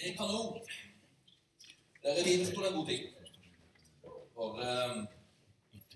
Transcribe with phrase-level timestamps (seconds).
[0.00, 0.60] Det er kanon.
[2.02, 3.02] Dere det er en god ting.
[4.36, 5.06] Bare um,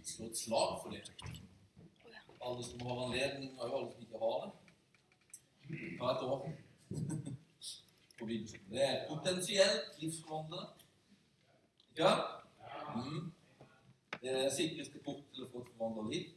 [0.04, 1.12] slå et slag for det.
[2.44, 4.52] Alle som har anledning, og alle som ikke har det.
[5.98, 6.50] Ta et år
[8.18, 8.58] på begynnelsen.
[8.70, 10.66] Det er potensielt livsforvandlende.
[11.98, 12.12] Ja?
[12.96, 13.32] Mm.
[14.22, 16.28] Det er sikreste port til å få et forvandla liv.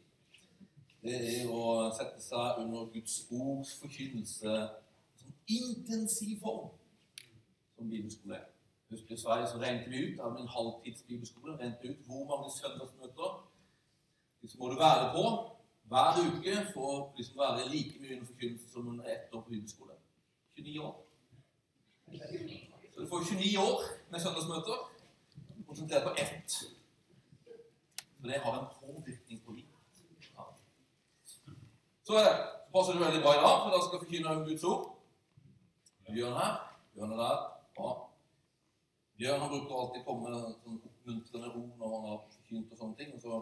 [1.02, 4.56] Det er å sette seg under Guds ords forkynnelse
[5.20, 6.72] som intensiv form,
[7.76, 8.46] som bibelskole er.
[8.90, 13.30] Husker I Sverige så regnet vi ut av en halvtidsbibelskole regnet ut hvor mange søndagsmøter
[14.42, 15.26] liksom må du være på
[15.90, 19.50] hver uke for å liksom være like mye under forkynnelse som under ett år på
[19.50, 19.94] bibelskole.
[20.58, 20.96] 29 år.
[22.94, 24.78] Så du får 29 år med søndagsmøter
[25.68, 26.58] konsentrert på ett.
[28.20, 29.72] For det har en påvirkning på livet.
[30.38, 30.44] Ja.
[32.04, 32.38] Så er det.
[32.66, 34.86] Så passer det veldig bra i dag, for da skal vi forkynne Guds ord.
[36.14, 36.56] Bjørn her.
[36.94, 37.55] Bjørn er der.
[37.76, 37.92] Bra.
[39.20, 42.82] Bjørn han bruker alltid å komme med sånn oppmuntrende ord når han har forkynt og
[42.82, 43.14] sånne ting.
[43.16, 43.38] Og så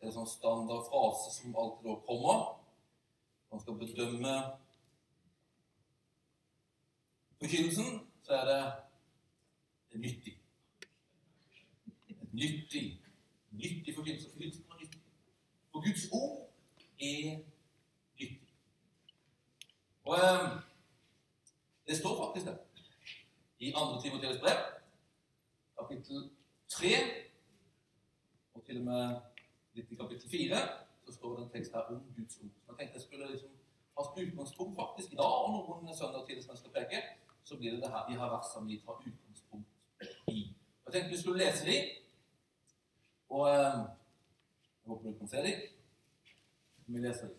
[0.00, 2.44] er det sånn standard frase som alltid da kommer.
[3.52, 4.36] Man skal bedømme
[7.40, 8.60] forkynnelsen, så er det,
[9.96, 10.38] nyttig.
[12.36, 12.86] Nyttig
[13.56, 14.30] nyttig forkynnelse.
[14.30, 15.00] Forkynnelsen er nyttig.
[15.72, 16.50] For Guds ord
[17.00, 17.38] er
[18.18, 18.40] nyttig.
[20.04, 20.50] Og eh,
[21.86, 22.58] det står faktisk det
[23.58, 24.00] i 2.
[24.02, 24.58] Timoteus brev,
[25.78, 26.30] kapittel
[26.68, 26.88] 3,
[28.54, 29.20] og til og med
[29.76, 30.58] litt i kapittel 4,
[31.04, 32.50] så står det en tekst her om Guds ord.
[32.68, 33.52] Jeg tenkte jeg skulle liksom
[33.96, 37.02] ha utgangspunkt faktisk i dag, og noen søndag til som jeg skal peke,
[37.44, 39.68] så blir det det her, de her versene vi tar utgangspunkt
[40.28, 40.40] i.
[40.84, 41.84] Jeg tenkte vi skulle lese dem,
[43.28, 43.78] og eh,
[44.82, 45.62] jeg håper du kan se dem.
[46.86, 47.38] Vi leser dem.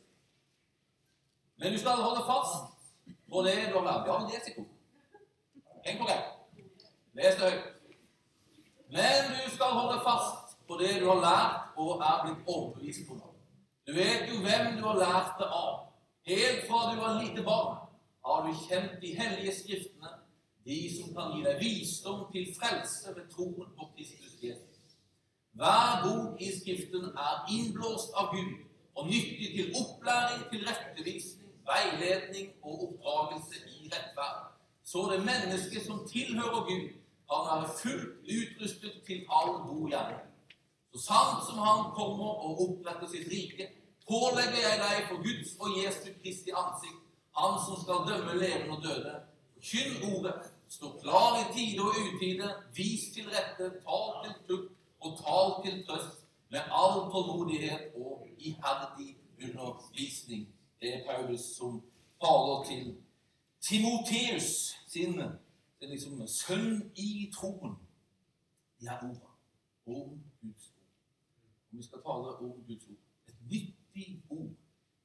[1.57, 2.55] Men du skal holde fast
[3.31, 4.07] på det du har lært.
[4.09, 4.65] Ja, les ikke.
[5.87, 6.19] Heng på det.
[7.15, 7.67] Les det høyt.
[8.91, 13.15] Men du skal holde fast på det du har lært og er blitt overbevist på.
[13.87, 15.75] Du vet jo hvem du har lært det av.
[16.27, 17.77] Helt fra du var lite barn,
[18.25, 20.09] har du kjent de hellige skriftene,
[20.67, 24.97] de som kan gi deg visdom til frelse ved troen på Kristus Jesus.
[25.55, 28.51] Hver bok i Skriften er innblåst av Gud
[28.95, 34.46] og nyttig til opplæring, tilrettevisning, veiledning og oppdragelse i rettferd.
[34.91, 36.87] Så det mennesket som tilhører Gud,
[37.29, 40.21] kan være fullt utrustet til all god gjerning.
[40.91, 43.65] Så sant som Han kommer og oppretter sitt rike,
[44.11, 47.01] pålegger jeg deg for Guds og Jesu Kristi ansikt,
[47.39, 49.13] Han som skal dømme levende og døde.
[49.57, 50.39] Forkynn ordet,
[50.69, 52.47] stå klar i tide og utide,
[52.79, 54.71] vis til rette, tal til tukt
[55.03, 59.09] og tal til trøst med all tålmodighet og iherdig
[59.43, 60.47] undervisning.
[60.79, 61.81] Det er Paulus som
[62.23, 62.95] taler til
[63.67, 65.21] Timoteus, sin,
[65.79, 67.73] sin liksom, sønn i troen.
[68.79, 69.33] De orda
[69.87, 70.85] om Guds ord.
[71.71, 73.01] Og vi skal tale om Guds ord.
[73.27, 74.53] Et nyttig ord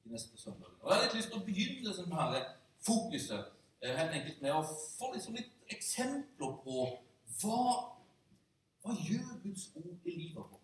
[0.05, 0.71] i neste søndag.
[0.81, 2.39] Og Jeg har litt lyst til å begynne som her
[2.87, 3.51] fokuset
[3.81, 6.87] eh, helt enkelt med å få liksom litt eksempler på
[7.41, 7.61] hva,
[8.83, 10.59] hva gjør Guds ord i livet vårt?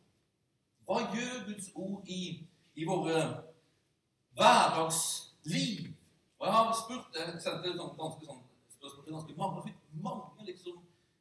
[0.88, 2.24] Hva gjør Guds ord i,
[2.80, 3.22] i våre
[4.40, 5.99] hverdagsliv?
[6.39, 8.44] Og jeg har spurt, jeg sendte sånn, ganske sånn
[8.77, 10.77] spørsmål til ganske mange, og fikk mange liksom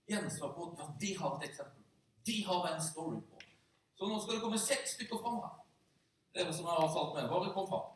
[0.09, 1.83] gjensvar på ja, de har et eksempel.
[2.29, 3.41] De har en story på.
[3.99, 5.57] Så nå skal det komme seks stykker fram her.
[6.37, 7.89] Dere som har falt med, bare kom fram.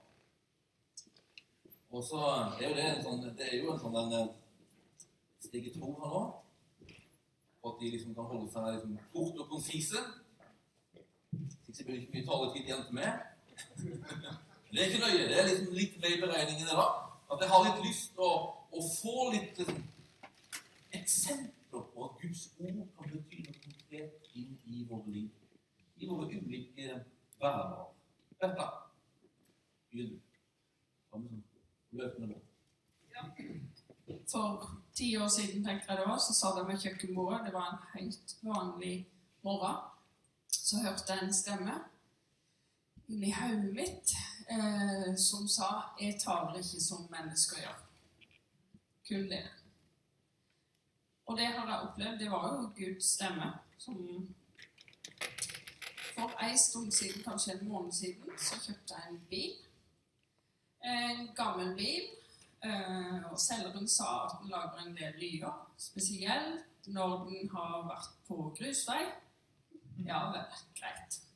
[1.93, 2.19] Og så
[2.59, 4.33] er jo det en sånn, det er jo en sånn den
[5.45, 6.25] steg tro her nå.
[7.63, 10.03] For at de liksom kan holde seg liksom kort og konsise.
[11.71, 13.23] Ikke blir ikke mye taletid igjen til meg.
[14.73, 15.25] Det er ikke nøye.
[15.29, 17.12] Det er liksom litt med i beregningene da.
[17.33, 18.33] At jeg har litt lyst til å,
[18.69, 19.79] å, få litt liksom,
[20.99, 25.31] eksempler på at Guds ord kan bety noe konkret inn i våre liv.
[25.97, 26.99] I våre ulike
[27.39, 27.87] hverdager.
[28.43, 28.67] Dette
[29.93, 30.19] begynner du.
[31.13, 31.29] Sånn
[31.97, 32.41] løpende nå.
[33.13, 33.25] Ja.
[34.29, 37.47] For ti år siden tenkte jeg det var, så satt jeg med kjøkkenbordet.
[37.47, 38.95] Det var en helt vanlig
[39.47, 39.81] morgen.
[40.53, 41.81] Så hørte jeg en stemme
[43.13, 44.15] inni hodet mitt
[44.51, 47.83] eh, som sa 'Jeg taler ikke som mennesker gjør'.
[49.09, 49.49] Kun det.
[51.27, 52.19] Og det har jeg opplevd.
[52.19, 53.97] Det var jo Guds stemme som
[56.15, 59.55] For en stund siden, kanskje en måned siden, så kjøpte jeg en bil.
[60.85, 62.05] En gammel bil.
[62.65, 68.13] Eh, og selgeren sa at den lager en del lyder, spesielt når den har vært
[68.29, 69.03] på grusvei.
[70.07, 70.45] Ja vel,
[70.79, 71.32] greit.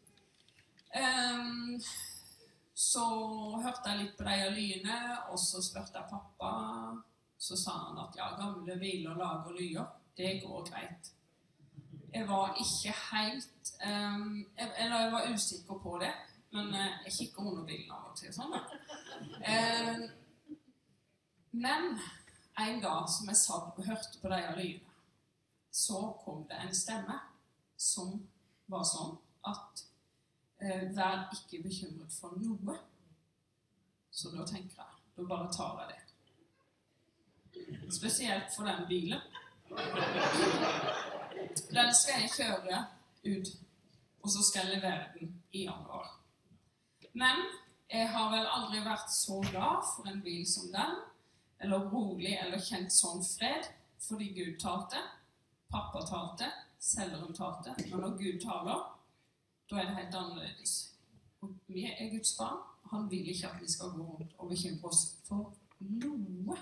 [0.97, 1.81] Um,
[2.77, 3.05] så
[3.63, 4.97] hørte jeg litt på de lyene,
[5.33, 6.53] og så spurte jeg pappa.
[7.39, 9.87] Så sa han at ja, gamle biler lager lyer.
[10.17, 11.13] det går greit.
[12.15, 16.13] Jeg var ikke helt um, jeg, Eller jeg var usikker på det,
[16.53, 18.33] men uh, jeg kikker under bilen av og til.
[18.33, 18.57] sånn.
[19.45, 20.07] Ehm,
[21.53, 21.99] men
[22.61, 24.97] en dag som jeg satt og hørte på de lyene,
[25.73, 27.19] så kom det en stemme
[27.77, 28.17] som
[28.73, 29.86] var sånn at
[30.61, 32.79] Vær ikke bekymret for noe.
[34.11, 36.03] Så da tenker jeg Da bare tar jeg det.
[37.95, 39.21] Spesielt for den bilen.
[41.71, 42.85] Den skal jeg kjøre
[43.27, 43.49] ut,
[44.23, 46.21] og så skal jeg levere den i januar.
[47.13, 47.37] Men
[47.93, 50.97] jeg har vel aldri vært så glad for en bil som den,
[51.61, 53.71] eller rolig eller kjent sånn fred,
[54.09, 55.01] fordi Gud talte,
[55.73, 56.51] pappa talte,
[56.83, 57.73] selgeren talte.
[57.87, 58.85] Men når Gud taler,
[59.71, 60.95] da er det helt annerledes.
[61.41, 62.59] Og vi er Guds barn.
[62.91, 66.57] Han vil ikke at vi skal gå rundt og bekymre oss for noe.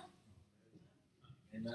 [1.54, 1.74] Amen.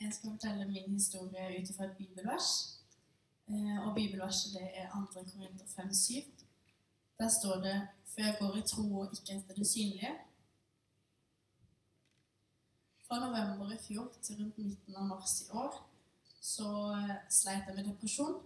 [0.00, 2.48] Jeg skal fortelle min historie ut fra et bibelvers.
[3.48, 5.22] Eh, Og bibelverset det er 2.
[5.30, 6.30] Korinter 5,7.
[7.18, 10.12] Der står det For jeg går i tro og ikke etter det synlige.
[13.08, 15.76] Fra november i fjor til rundt midten av mars i år
[16.46, 18.40] så eh, sleit jeg med depresjon.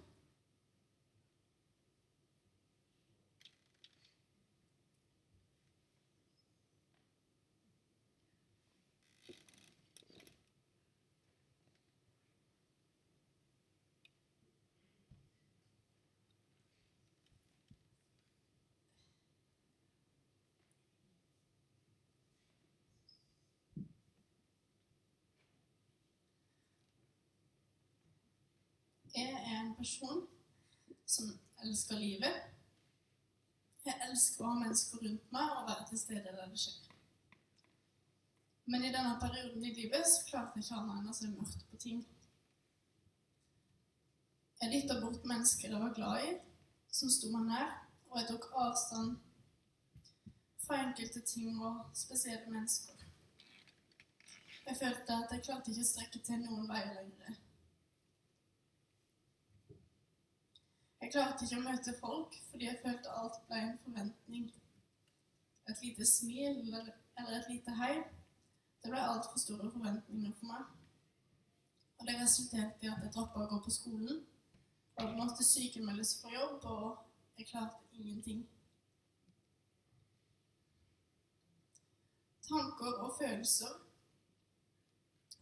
[29.14, 30.26] Jeg er en person
[31.08, 31.32] som
[31.64, 32.46] elsker livet.
[33.86, 36.78] Jeg elsker å ha mennesker rundt meg og være til stede der det skjer.
[38.70, 41.64] Men i denne perioden i livet så klarte jeg ikke annet enn å se mørkt
[41.70, 42.04] på ting.
[44.60, 46.32] Jeg lytta bort mennesker jeg var glad i,
[46.92, 47.72] som sto meg nær,
[48.10, 49.16] og jeg tok avstand
[50.60, 53.06] fra enkelte ting og spesielle mennesker.
[54.66, 57.38] Jeg følte at jeg klarte ikke å strekke til noen veier lenger.
[61.00, 64.50] Jeg klarte ikke å møte folk fordi jeg følte alt ble en forventning.
[65.70, 67.94] Et lite smil eller, eller et lite hei.
[68.82, 70.68] Det ble altfor store forventninger for meg.
[72.00, 74.20] Og det resulterte i at jeg droppa å gå på skolen.
[74.96, 78.42] Og jeg måtte sykemeldes for jobb, og jeg klarte ingenting.
[82.48, 83.72] Tanker og følelser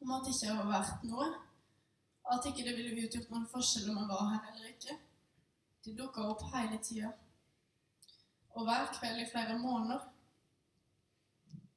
[0.02, 1.28] om at det ikke var verdt noe.
[2.30, 4.98] At ikke det ville utgjort noen forskjell om jeg var her eller ikke.
[5.88, 7.10] De dukka opp hele tida.
[8.54, 10.00] Og hver kveld i flere måneder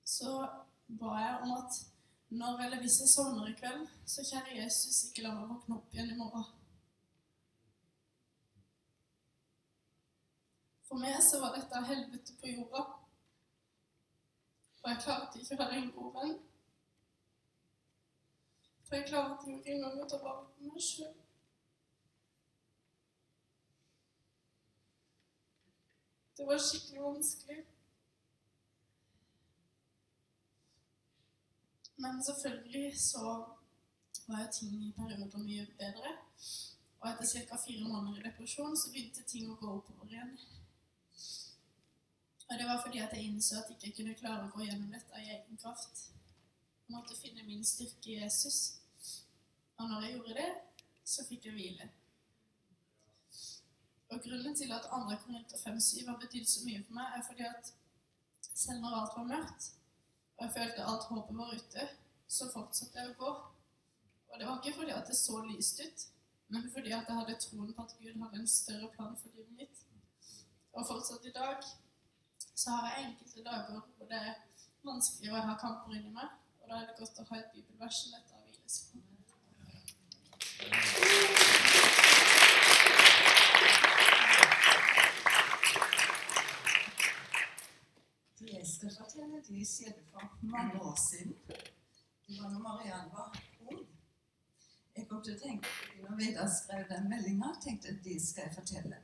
[0.06, 0.32] så
[1.00, 1.78] ba jeg om at
[2.30, 5.94] når eller hvis jeg sovner i kveld, så kjære Jesus, ikke la meg våkne opp
[5.94, 6.44] igjen i morgen.
[10.90, 12.84] For meg så var dette helvete på jorda.
[14.84, 16.38] Og jeg klarte ikke å være en god venn.
[18.88, 21.21] For jeg klarte jo ikke engang å ta vare på meg sjøl.
[26.42, 27.66] Det var skikkelig vanskelig.
[31.98, 33.26] Men selvfølgelig så
[34.28, 36.16] var jo ting i perioder mye bedre.
[37.02, 37.60] Og etter ca.
[37.66, 40.34] fire måneder i depresjon så begynte ting å gå oppover igjen.
[42.50, 44.90] Og det var fordi at jeg innså at jeg ikke kunne klare å gå gjennom
[44.98, 46.06] dette i egen kraft.
[46.88, 48.62] Jeg måtte finne min styrke i Jesus.
[49.78, 50.52] Og når jeg gjorde det,
[51.06, 51.94] så fikk jeg hvile.
[54.12, 54.98] Og grunnen til at 2.
[55.24, 57.74] Korinter 5,7 har betydd så mye for meg, er fordi at
[58.64, 59.64] selv når alt var mørkt,
[60.38, 61.84] og jeg følte alt håpet var ute,
[62.28, 63.32] så fortsatte jeg å gå.
[64.32, 66.00] Og det var ikke fordi at det så lyst ut,
[66.52, 69.56] men fordi at jeg hadde troen på at Gud hadde en større plan for livet
[69.62, 69.78] mitt.
[70.74, 71.58] Og fortsatt i dag
[72.56, 74.34] så har jeg enkelte dager hvor det er
[74.84, 78.04] vanskelig, jeg har kamper inni meg, og da er det godt å ha et bibelvers
[78.04, 79.00] som dette å hvile seg på.
[88.64, 91.36] Skal fortelle, skjedde for mange år siden.
[92.28, 93.88] Det var når Mariann var ung.
[94.96, 95.72] Jeg kom til å tenke,
[96.04, 99.00] når Vidar skrev den meldinga, tenkte jeg at de skal jeg fortelle.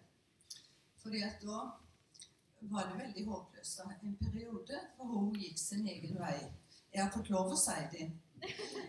[1.02, 1.64] Fordi at da
[2.62, 6.38] var det veldig håpløst en periode, for hun gikk sin egen vei.
[6.94, 8.10] Jeg har fått lov å si det.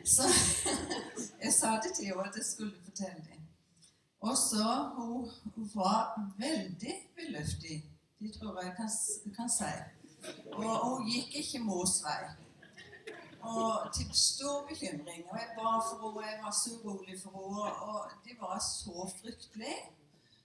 [0.04, 0.28] Så
[1.44, 3.40] jeg sa det til henne at jeg skulle fortelle det.
[4.20, 4.66] Og så
[4.98, 7.84] hun var veldig beløftig,
[8.18, 8.88] Det tror jeg kan,
[9.36, 9.97] kan si.
[10.52, 12.22] Og hun gikk ikke Mås vei.
[13.40, 15.22] Og til stor bekymring.
[15.30, 17.70] Og jeg ba for henne, jeg var så urolig for henne.
[17.86, 19.76] Og det var så fryktelig.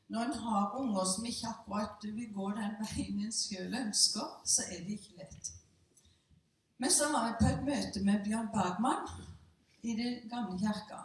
[0.08, 4.66] Når en har unger som ikke akkurat vil gå den veien en sjøl ønsker, så
[4.70, 5.54] er det ikke lett.
[6.78, 9.08] Men så var jeg på et møte med Bjørn Bergman
[9.84, 11.00] i det gamle kirka.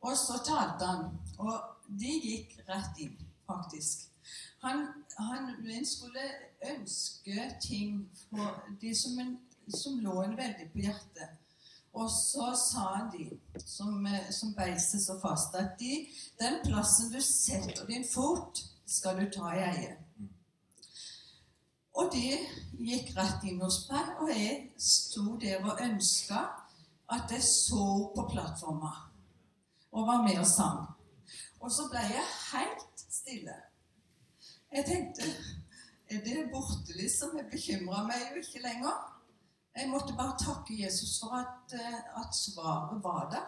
[0.00, 1.10] Og så talte han.
[1.38, 1.60] Og
[2.00, 4.09] de gikk rett inn, faktisk.
[4.62, 4.86] Han,
[5.18, 6.24] han en skulle
[6.72, 9.38] ønske ting for de som, en,
[9.74, 11.36] som lå en veldig på hjertet.
[11.92, 13.26] Og så sa han de,
[13.66, 16.06] som, eh, som beistet så fast, at de,
[16.38, 19.96] den plassen du setter din fot, skal du ta i eie.
[21.98, 22.38] Og de
[22.86, 26.46] gikk rett inn hos meg, og jeg sto der og ønska
[27.10, 28.92] at jeg så på plattforma
[29.90, 30.84] og var med og sang.
[31.60, 33.56] Og så ble jeg helt stille.
[34.72, 35.22] Jeg tenkte
[36.10, 37.36] Er det borte, liksom?
[37.38, 38.98] Jeg bekymra meg jo ikke lenger.
[39.76, 43.46] Jeg måtte bare takke Jesus for at, eh, at svaret var der.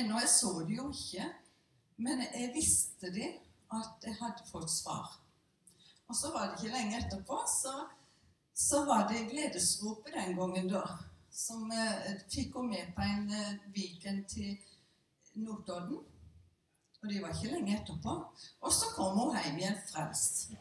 [0.00, 1.26] Ennå jeg så det jo ikke,
[1.96, 3.28] men jeg visste det
[3.72, 5.18] at jeg hadde fått svar.
[6.08, 7.74] Og så var det ikke lenge etterpå, så,
[8.54, 10.84] så var det gledesropet den gangen, da.
[11.30, 14.56] Som eh, fikk henne med på en eh, weekend til
[15.34, 16.00] Notodden.
[17.02, 18.14] Og det var ikke lenge etterpå.
[18.60, 20.52] Og så kom hun hjem igjen frelst.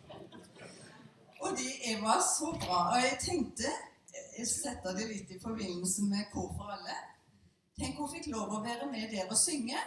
[1.41, 2.79] Og det var så bra.
[2.93, 3.69] Og jeg tenkte
[4.37, 6.95] Jeg setter det litt i forbindelse med Kor for alle.
[7.77, 9.77] Tenk hun fikk lov å være med der og synge.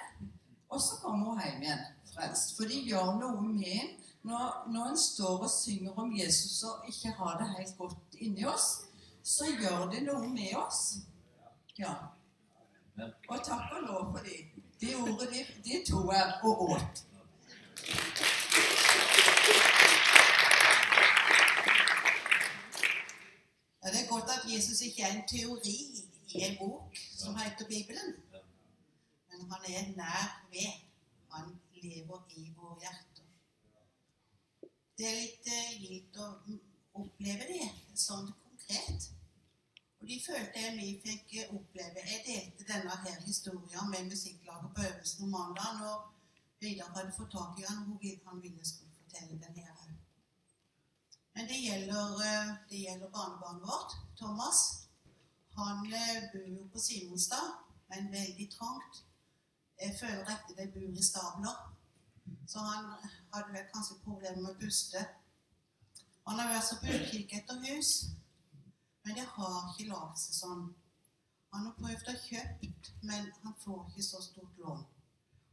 [0.70, 2.54] Og så kom hun hjem igjen frelst.
[2.56, 3.92] For de gjør noe med en
[4.24, 8.46] når, når en står og synger om Jesus og ikke har det helt godt inni
[8.48, 8.68] oss,
[9.22, 10.80] så gjør det noe med oss.
[11.78, 11.92] Ja.
[13.02, 14.38] Og takk og lov for det.
[14.84, 17.04] Det ordet, de, de tok jeg og åt.
[23.82, 25.78] Ja, det er godt at Jesus ikke er en teori
[26.28, 28.10] i en bok som heter Bibelen.
[29.28, 30.70] Men han er nær ved.
[31.32, 33.26] Han lever i våre hjerter.
[34.98, 36.30] Det er litt eh, gildt å
[37.00, 37.72] oppleve det
[38.06, 39.08] sånn konkret.
[40.04, 42.00] Og de følte jeg vi fikk eh, oppleve.
[42.12, 45.94] Jeg delte denne her historien med musikklaget på øvelsen om mandag når
[46.60, 47.78] Vidar hadde fått tak i han,
[48.26, 49.94] han ville skulle fortelle den her.
[51.34, 54.58] Men det gjelder, eh, det gjelder barnebarnet vårt, Thomas.
[55.60, 57.46] Han eh, bor jo på Simonstad,
[57.88, 58.94] men veldig trangt.
[59.80, 61.56] Jeg føler etter det bor i stabler.
[62.50, 62.92] Så han
[63.32, 65.06] hadde vel kanskje problemer med å puste.
[66.28, 67.94] Han har vært så på utkikk etter hus,
[69.04, 70.64] men det har ikke laget seg sånn.
[71.54, 74.84] Han har prøvd å kjøpt, men han får ikke så stort lån.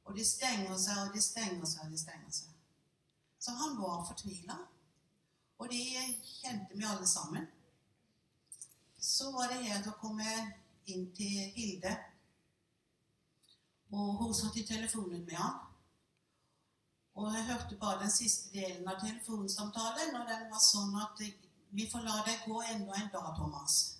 [0.07, 2.53] Og de stenger seg, og de stenger seg, og de stenger seg.
[3.41, 4.57] Så han var fortvila.
[5.61, 5.81] Og de
[6.25, 7.45] kjente vi alle sammen.
[8.97, 10.31] Så var det helt å komme
[10.89, 11.93] inn til Hilde.
[13.91, 15.59] Og hun satt i telefonen med han.
[17.19, 21.19] Og jeg hørte bare den siste delen av telefonsamtalen, og den var sånn at
[21.71, 23.97] vi får la det gå enda en dag, Thomas.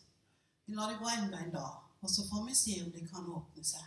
[0.66, 3.30] Vi lar det gå enda en dag, og så får vi se om det kan
[3.30, 3.86] åpne seg.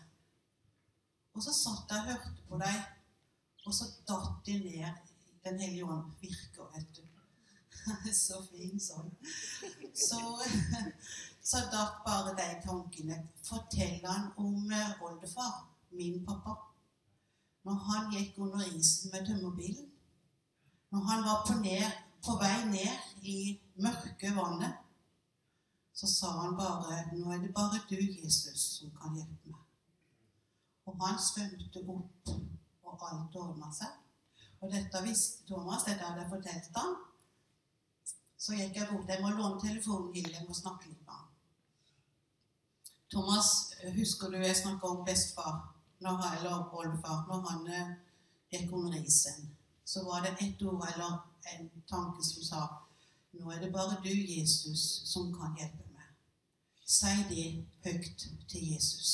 [1.34, 2.78] Og så satt jeg og hørte på deg,
[3.64, 5.10] og så datt det ned
[5.44, 7.02] Den hellige ånd virker, vet du.
[8.24, 9.10] så fin sånn.
[9.92, 10.20] Så,
[11.50, 13.18] så datt bare de tankene.
[13.44, 16.56] Fortell han om eh, oldefar, min pappa.
[17.68, 19.92] Når han gikk under isen med tømmerbilen.
[20.94, 23.38] Når han var på, ned, på vei ned i
[23.84, 24.80] mørke vannet,
[25.94, 29.60] så sa han bare Nå er det bare du, Jesus, som kan hjelpe meg.
[30.84, 32.32] Og han svømte opp,
[32.84, 33.92] og alt ordna seg.
[34.60, 36.96] Og dette visste Thomas, dette hadde jeg fortalt ham.
[38.38, 39.08] Så gikk jeg bort.
[39.08, 41.28] Jeg må låne telefonen til jeg må snakke litt med ham.
[43.12, 43.50] Thomas,
[43.94, 45.60] husker du jeg snakka om bestefar,
[46.00, 47.92] eller oldefar, når han eh,
[48.52, 49.52] gikk under isen?
[49.84, 51.20] Så var det ett ord eller
[51.52, 52.64] en tanke som sa
[53.34, 56.10] Nå er det bare du, Jesus, som kan hjelpe meg.
[56.86, 57.46] Si det
[57.82, 59.08] høyt til Jesus.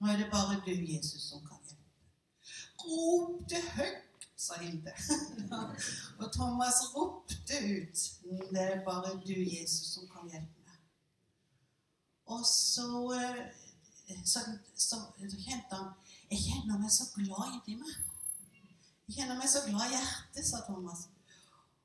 [0.00, 2.54] Nå er det bare du, Jesus, som kan hjelpe meg.
[2.82, 4.10] Rop det høyt
[4.40, 4.92] sa Hilde.
[6.20, 7.98] og Thomas ropte ut
[8.50, 10.78] Det er bare du, Jesus, som kan hjelpe meg.
[12.26, 12.88] Og så,
[13.20, 14.40] eh, så,
[14.74, 14.96] så,
[15.30, 15.92] så kjente han
[16.30, 17.96] Jeg kjenner meg så glad inni meg.
[19.08, 21.08] Jeg kjenner meg så glad i hjertet, sa Thomas.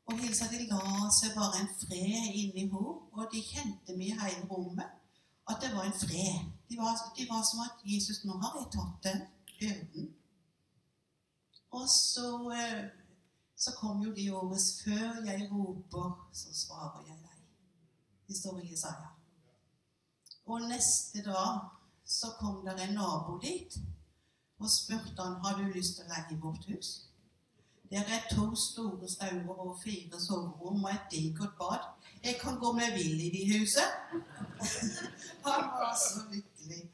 [0.05, 0.81] Og Hilsa de la
[1.13, 5.01] seg bare en fred inni henne, og de kjente vi i hele rommet
[5.49, 6.45] at det var en fred.
[6.69, 9.19] De var, de var som at Jesus, nå har jeg tatt den
[9.59, 10.07] døden.
[11.71, 12.85] Og så, eh,
[13.55, 17.37] så kom jo de årets før jeg roper, så svarer jeg deg.
[18.27, 19.11] Det står i Jesaja.
[20.45, 21.59] Og neste dag
[22.05, 23.77] så kom det en nabo dit
[24.59, 26.89] og spurte han har du lyst til å leie vårt hus.
[27.89, 31.83] Der er to store stauer og fire soverom og et digert bad.
[32.23, 33.89] Jeg kan gå med vill i de huset.
[35.45, 36.91] han var så lykkelig.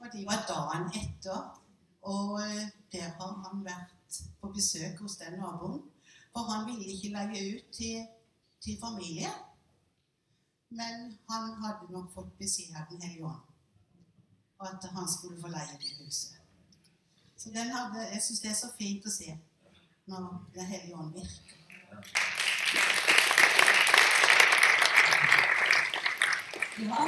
[0.00, 1.60] Og de var dagen etter,
[2.02, 5.82] og eh, der har han vært på besøk hos den naboen.
[6.32, 8.06] For han ville ikke leie ut til,
[8.64, 9.30] til familie.
[10.68, 13.54] Men han hadde nok fått beskjed av Den hellige ånd
[14.64, 16.36] at han skulle få leie det huset.
[17.36, 19.34] Så den hadde, jeg syns det er så fint å se
[20.06, 21.60] når Den hellige ånd virker.
[26.78, 27.02] Ja,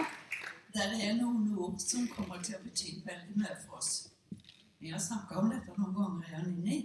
[0.75, 4.09] det er noen ord som kommer til å bety veldig mye for oss.
[4.79, 6.79] Vi har snakka om dette noen ganger igjen inni.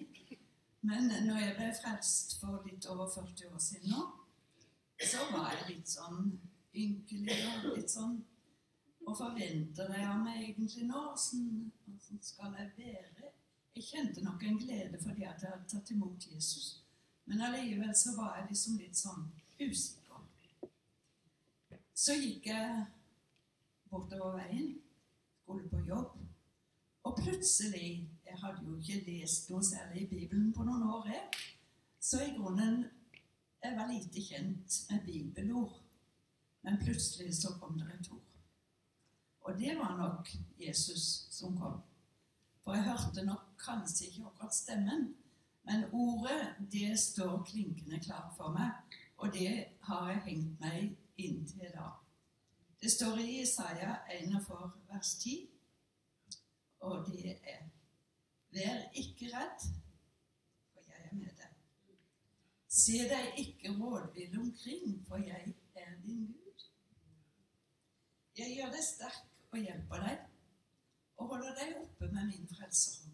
[0.82, 4.08] Men når jeg ble frelst for litt over 40 år siden nå,
[5.12, 6.32] så var jeg litt sånn
[6.74, 8.20] ynkelig og litt sånn
[9.02, 11.00] Hva forventer jeg av meg egentlig nå?
[11.18, 13.32] Hvordan skal jeg være?
[13.76, 16.84] Jeg kjente nok en glede fordi at jeg hadde tatt imot Jesus.
[17.26, 19.28] Men allikevel så var jeg liksom litt sånn
[19.62, 20.26] usikker.
[21.96, 22.86] Så gikk jeg
[23.92, 24.74] bortover veien,
[25.44, 26.18] skulle på jobb,
[27.04, 31.48] og plutselig Jeg hadde jo ikke lest noe særlig i Bibelen på noen år, jeg.
[32.00, 32.86] Så i grunnen
[33.64, 35.74] jeg var lite kjent med bibelord.
[36.64, 38.38] Men plutselig så kom det et ord.
[39.42, 41.82] Og det var nok Jesus som kom.
[42.64, 45.16] For jeg hørte nok kanskje ikke akkurat stemmen,
[45.64, 48.72] men ordet det står klinkende klart for meg,
[49.18, 51.92] og det har jeg hengt meg inntil da.
[52.82, 55.50] Det står i Isaiah 41 vers 10,
[56.80, 57.70] og det er
[58.52, 59.68] Vær ikke redd,
[60.74, 61.52] for jeg er med deg.
[62.68, 66.66] Se deg ikke rådvill omkring, for jeg er din Gud.
[68.38, 70.28] Jeg gjør deg sterk og hjelper deg,
[71.18, 73.11] og holder deg oppe med min frelser.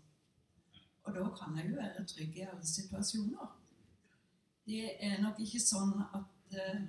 [1.08, 3.52] Og da kan jeg jo være trygg i alle situasjoner.
[4.68, 6.82] Det er nok ikke sånn at uh,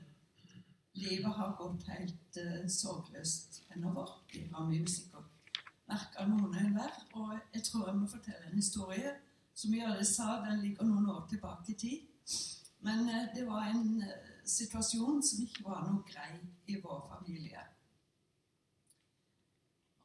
[0.98, 4.16] livet har gått helt uh, sorgløst henover.
[4.32, 6.98] Det har vi jo sikkert merka noen og enhver.
[7.14, 9.14] Og jeg tror jeg må fortelle en historie
[9.54, 12.34] som Jørle sa, den ligger noen år tilbake i tid.
[12.82, 14.02] Men uh, det var en
[14.48, 16.32] situasjon som ikke var noe grei
[16.66, 17.62] i vår familie.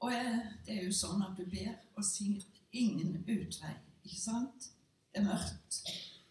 [0.03, 3.92] Og eh, det er jo sånn at du ber og sier 'ingen utvei'.
[4.03, 4.69] Ikke sant?
[5.13, 5.79] Det er mørkt.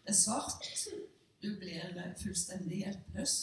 [0.03, 0.65] Det er svart.
[1.43, 3.35] Du blir eh, fullstendig hjelpeløs.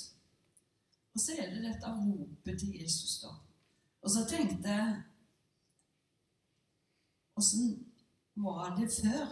[1.15, 3.33] Og så er det dette ropet til Jesus, da.
[4.03, 5.03] Og så tenkte jeg
[7.37, 7.87] Åssen
[8.35, 9.27] var det før?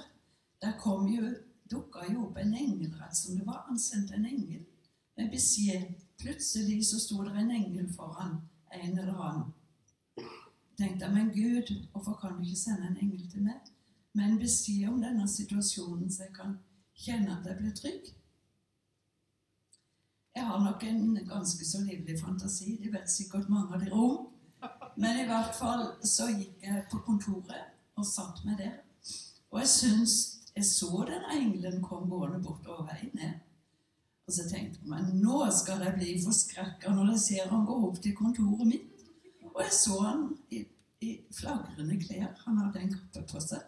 [0.63, 1.35] Der kom jo
[1.71, 3.65] dukka jo opp en engel, rett som det var.
[3.69, 4.65] Han sendte en engel
[5.17, 5.93] med beskjed.
[6.19, 8.41] Plutselig så sto det en engel foran
[8.73, 9.53] en eller annen.
[10.79, 13.61] Tenkte jeg, men Gud, hvorfor kan du ikke sende en engel til meg
[14.15, 16.57] med en beskjed om denne situasjonen, så jeg kan
[16.99, 18.09] kjenne at jeg blir trygg?
[20.39, 24.29] Jeg har nok en ganske så livlig fantasi, det vet sikkert mange av dere om.
[24.99, 28.77] Men i hvert fall så gikk jeg på kontoret og satt meg der.
[29.51, 30.17] Og jeg syns
[30.57, 33.37] jeg så den engelen kom gående bortover veien ned.
[34.27, 37.77] Og så tenkte jeg meg nå skal jeg bli forskrekka når jeg ser han gå
[37.89, 39.07] opp til kontoret mitt.
[39.55, 40.65] Og jeg så han i,
[41.03, 42.35] i flagrende klær.
[42.45, 43.63] Han hadde en kappe på seg.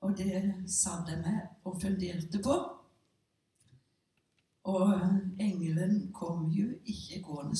[0.00, 2.56] Og det satt jeg med og funderte på.
[4.70, 4.92] Og
[5.40, 7.58] engelen kom jo ikke gående.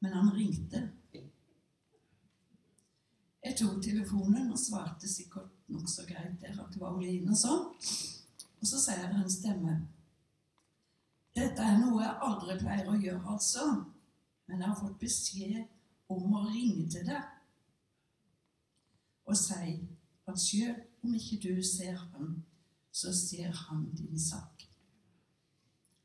[0.00, 0.82] Men han ringte.
[3.46, 7.68] Jeg tok telefonen og svarte sikkert nokså greit der at det var Oline og sånn.
[8.60, 9.76] Og så sier en stemme.
[11.36, 13.66] Dette er noe jeg aldri pleier å gjøre, altså.
[14.48, 17.32] Men jeg har fått beskjed om å ringe til deg
[19.26, 19.72] og si
[20.26, 22.44] at selv om ikke du ser ham,
[22.92, 24.68] så ser han din sak.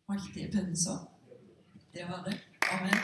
[0.08, 1.08] Var ikke det bønnesånn?
[1.94, 2.38] Det var det.
[2.72, 2.98] Amen.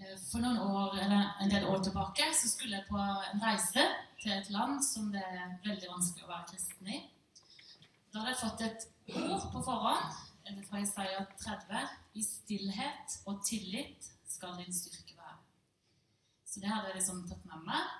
[0.00, 3.84] Eh, For noen år, eller en del år tilbake så skulle jeg på en reise
[4.22, 7.00] til et land som det er veldig vanskelig å være kristen i.
[8.10, 8.90] Da hadde jeg fått et
[9.22, 11.88] ord på forhånd eller fra Isaiah 30.
[12.14, 15.38] I stillhet og tillit skal din styrke være.
[16.46, 17.90] Så det hadde jeg liksom tatt med meg.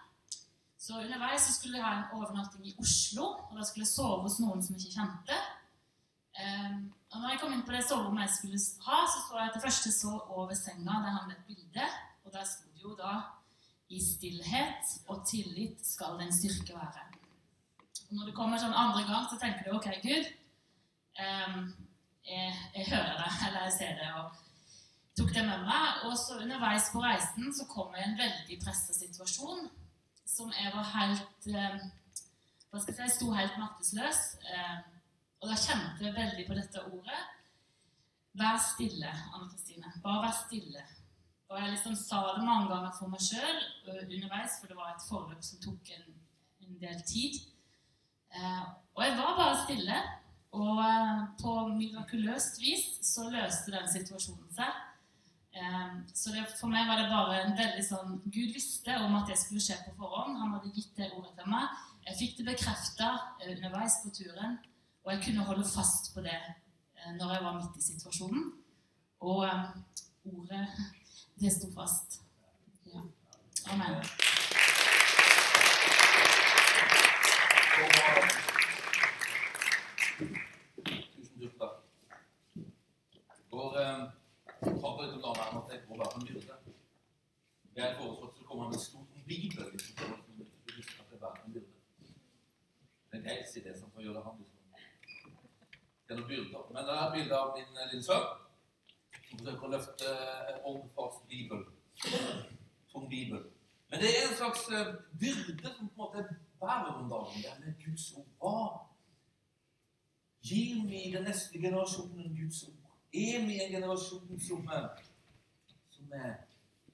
[0.80, 4.22] Så underveis så skulle jeg ha en overnatting i Oslo, og da skulle jeg sove
[4.24, 5.36] hos noen som jeg ikke kjente.
[6.40, 6.78] Um,
[7.10, 9.58] og når jeg kom inn på det soverommet jeg skulle ha, så så jeg at
[9.58, 11.02] det første så over senga.
[11.04, 11.86] Der hang det et bilde,
[12.24, 13.14] og der sto det jo da
[13.90, 17.06] I stillhet og tillit skal den styrke være.
[18.08, 20.28] Og når det kommer sånn andre gang, så tenker du OK, Gud,
[21.22, 21.64] ehm,
[22.26, 24.10] jeg, hører det, eller jeg ser det.
[24.20, 24.30] og
[25.18, 26.04] tok det med meg.
[26.08, 29.68] Og så underveis på reisen så kom jeg i en veldig pressa situasjon
[30.30, 31.80] som jeg var helt eh,
[32.70, 33.02] Hva skal jeg si?
[33.02, 34.20] Jeg sto helt maktesløs.
[34.46, 34.78] Eh,
[35.40, 37.20] og da kjente jeg veldig på dette ordet.
[38.38, 39.90] Vær stille, Anne Kristine.
[40.04, 40.84] Bare vær stille.
[41.50, 43.58] Og jeg liksom sa det mange ganger for meg sjøl
[43.90, 46.12] underveis, for det var et forløp som tok en,
[46.62, 47.40] en del tid.
[48.30, 48.62] Eh,
[48.94, 49.98] og jeg var bare stille.
[50.56, 54.70] Og eh, på mirakuløst vis så løste den situasjonen seg.
[55.54, 59.30] Eh, så det, for meg var det bare en veldig sånn Gud visste om at
[59.30, 60.38] det skulle skje på forhånd.
[60.40, 61.70] Han hadde gitt det ordet til meg.
[62.08, 63.12] Jeg fikk det bekrefta
[63.46, 64.58] underveis på turen,
[65.04, 68.50] og jeg kunne holde fast på det eh, når jeg var midt i situasjonen.
[69.20, 69.64] Og eh,
[70.32, 70.66] ordet,
[71.40, 72.20] det sto fast.
[72.90, 73.06] Ja.
[73.70, 74.02] Amen.
[80.20, 81.76] Tusen takk.
[83.50, 84.02] For eh,
[84.60, 86.56] prater litt om det her at jeg må være en byrde.
[87.76, 89.64] Jeg foreslår at det kommer med en stor bibel.
[89.64, 89.72] At
[90.36, 92.12] du husker at det er en byrde.
[93.12, 94.58] Men jeg sier det som får gjøre han liksom.
[96.04, 96.68] Det er noen byrder.
[96.74, 98.28] Men det er bilde av min eh, lille sønn
[99.30, 100.12] som forsøker å løfte
[100.50, 101.64] en oldfast bibel.
[102.92, 103.48] Tung bibel.
[103.88, 106.28] Men det er en slags eh, byrde som på en måte
[106.60, 107.40] bærer om dagen.
[107.40, 108.89] Det er med Guds ord.
[110.42, 112.74] Gir vi den neste generasjonen Guds ord?
[113.12, 115.02] Er vi en generasjon som, er-
[115.90, 116.34] som er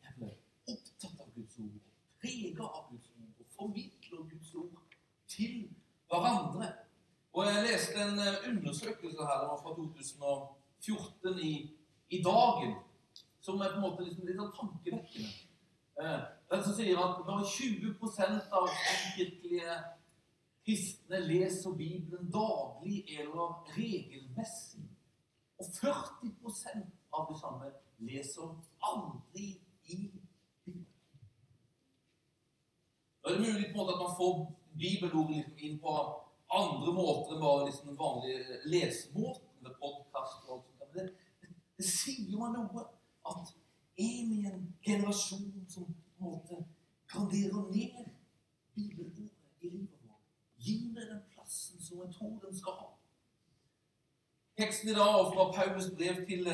[0.02, 0.32] jævlig
[0.72, 1.76] opptatt av Guds ord,
[2.22, 4.82] preget av Guds ord og formidler Guds ord
[5.28, 5.68] til
[6.08, 6.72] hverandre?
[7.36, 11.52] Og Jeg leste en eh, undersøkelse her fra 2014 i,
[12.10, 12.74] i Dagen,
[13.40, 15.28] som er på en måte liksom litt tankevekkende.
[16.00, 18.68] Eh, Den som sier at bare 20% av
[19.16, 19.76] kirkelige
[20.66, 24.82] kristne leser Bibelen daglig eller regelmessig.
[25.58, 28.50] Og 40% av det samme leser
[28.90, 29.46] aldri
[29.84, 29.98] i
[30.64, 30.86] Bibelen.
[33.22, 34.34] Da er det mulig på en måte at man får
[34.78, 35.94] bibelordet liksom inn på
[36.58, 40.82] andre måter enn bare liksom den vanlige lesemåten med podkast og alt sånt.
[40.82, 41.06] Men det,
[41.78, 42.84] det, sier meg noe
[43.30, 43.54] at
[44.06, 46.60] en i en generasjon som på en måte
[47.10, 48.10] graderer ned
[48.74, 49.30] bibelordet
[49.62, 49.95] i livet
[50.66, 50.94] vårt?
[50.94, 52.88] meg den plassen som jeg tror den skal ha?
[54.58, 56.44] Teksten i dag fra Paulus brev til,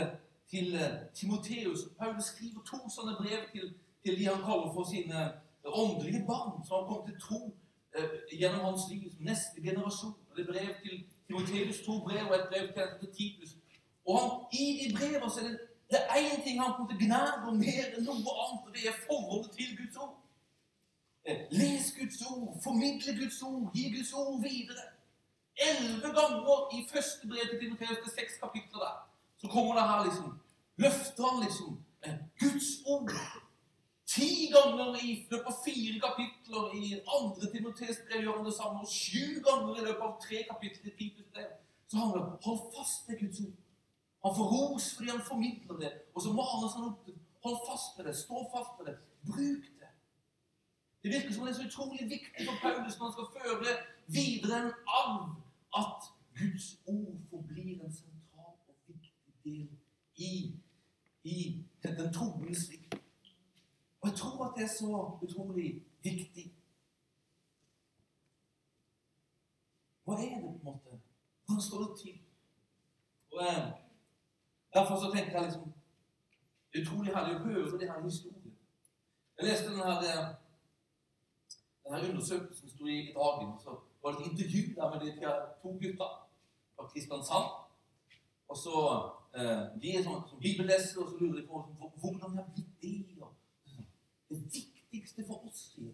[0.53, 0.69] til
[1.15, 1.81] Timoteus.
[1.99, 5.19] Paulus skriver to sånne brev til, til de han kaller for sine
[5.65, 7.41] åndelige barn, som har kommet til tro
[7.97, 10.17] eh, gjennom hans liv som neste generasjon.
[10.37, 10.97] Det er brev til
[11.27, 12.67] Timoteus, to brev og et brev
[13.01, 13.51] til, Titus.
[14.07, 15.59] Og han, i de brevene er det,
[15.91, 19.51] det én ting han kommer til gnager mer enn noe annet, og det er forholdet
[19.59, 20.22] til Guds ord.
[21.51, 24.85] Les Guds ord, formidle Guds ord, gi Guds ord videre.
[25.69, 28.97] Elleve ganger i første brev til Timoteus, det seks kapitler der,
[29.41, 30.39] så kommer det her liksom
[30.77, 33.13] Løfter han liksom eh, Guds ord.
[34.07, 38.81] Ti ganger i løpet av fire kapitler i andre Timoteus brev gjør han det samme,
[38.85, 41.53] og sju ganger i løpet av tre kapitler i Titus brev
[41.89, 43.57] så handler det om hold fast ved Guds ord.
[44.25, 47.99] Han får ros fordi han formidler det, og så maner han opp til hold fast
[47.99, 48.97] ved det, stå fast ved det,
[49.29, 49.82] bruk det.
[51.03, 53.73] Det virker som det er så utrolig viktig for Paulus når han skal føre
[54.07, 55.23] videre en arv
[55.81, 56.01] at
[56.39, 59.69] Guds ord forblir en sentral og viktig del
[60.17, 60.55] i,
[61.25, 62.91] i den troens liv.
[64.01, 66.47] Og jeg tror at det er så utrolig viktig.
[70.05, 71.01] Hva er det på en måte?
[71.45, 72.19] Hvordan står det til?
[73.33, 73.73] Og eh,
[74.75, 75.73] Derfor så tenker jeg liksom
[76.81, 78.55] utrolig herlig å høre denne historien.
[79.39, 80.31] Jeg leste denne her,
[81.85, 83.49] den her undersøkelsen sto i, i dagen.
[83.65, 83.71] Så
[84.03, 85.11] var det et intervju der med de
[85.63, 86.09] to gutta
[86.75, 87.49] fra Kristiansand.
[88.49, 88.77] Og så
[89.39, 91.57] eh, De er sånn, som bibellesere, og så lurer de på
[92.01, 93.29] hvordan de har blitt det.
[94.29, 95.93] Det viktigste for oss, sier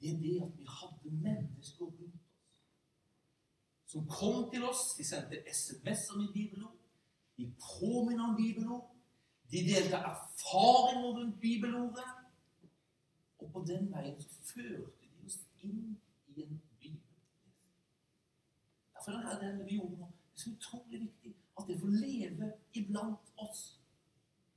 [0.00, 2.26] det er det at vi hadde mennesker rundt oss
[3.86, 4.82] som kom til oss.
[4.98, 6.76] De sendte SMS-er med bibelord.
[7.36, 8.86] De påminner om bibelord.
[9.50, 12.08] De delte erfaringer rundt bibelordet.
[13.46, 15.96] Og på den veien så førte de oss inn
[16.34, 17.00] i en bibel.
[18.94, 23.78] Derfor er det er så utrolig viktig at det får leve iblant oss.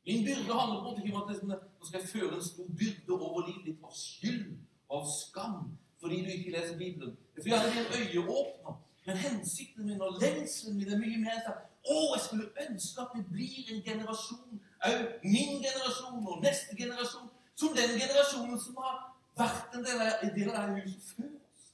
[0.06, 2.70] Min byrde handler på en ikke om at sånn, nå skal jeg føre en stor
[2.82, 4.52] byrde over livet ditt av skyld
[4.90, 5.62] og av skam
[6.00, 7.18] fordi du ikke leser Bibelen.
[7.36, 8.78] Det er fordi jeg er en øyeåpner.
[9.06, 13.14] Men hensikten min og lengselen min er mye mer sånn Å, jeg skulle ønske at
[13.16, 18.96] vi blir en generasjon, òg min generasjon og neste generasjon, som den generasjonen som har
[19.40, 21.66] vært en del av, en del det huset før oss.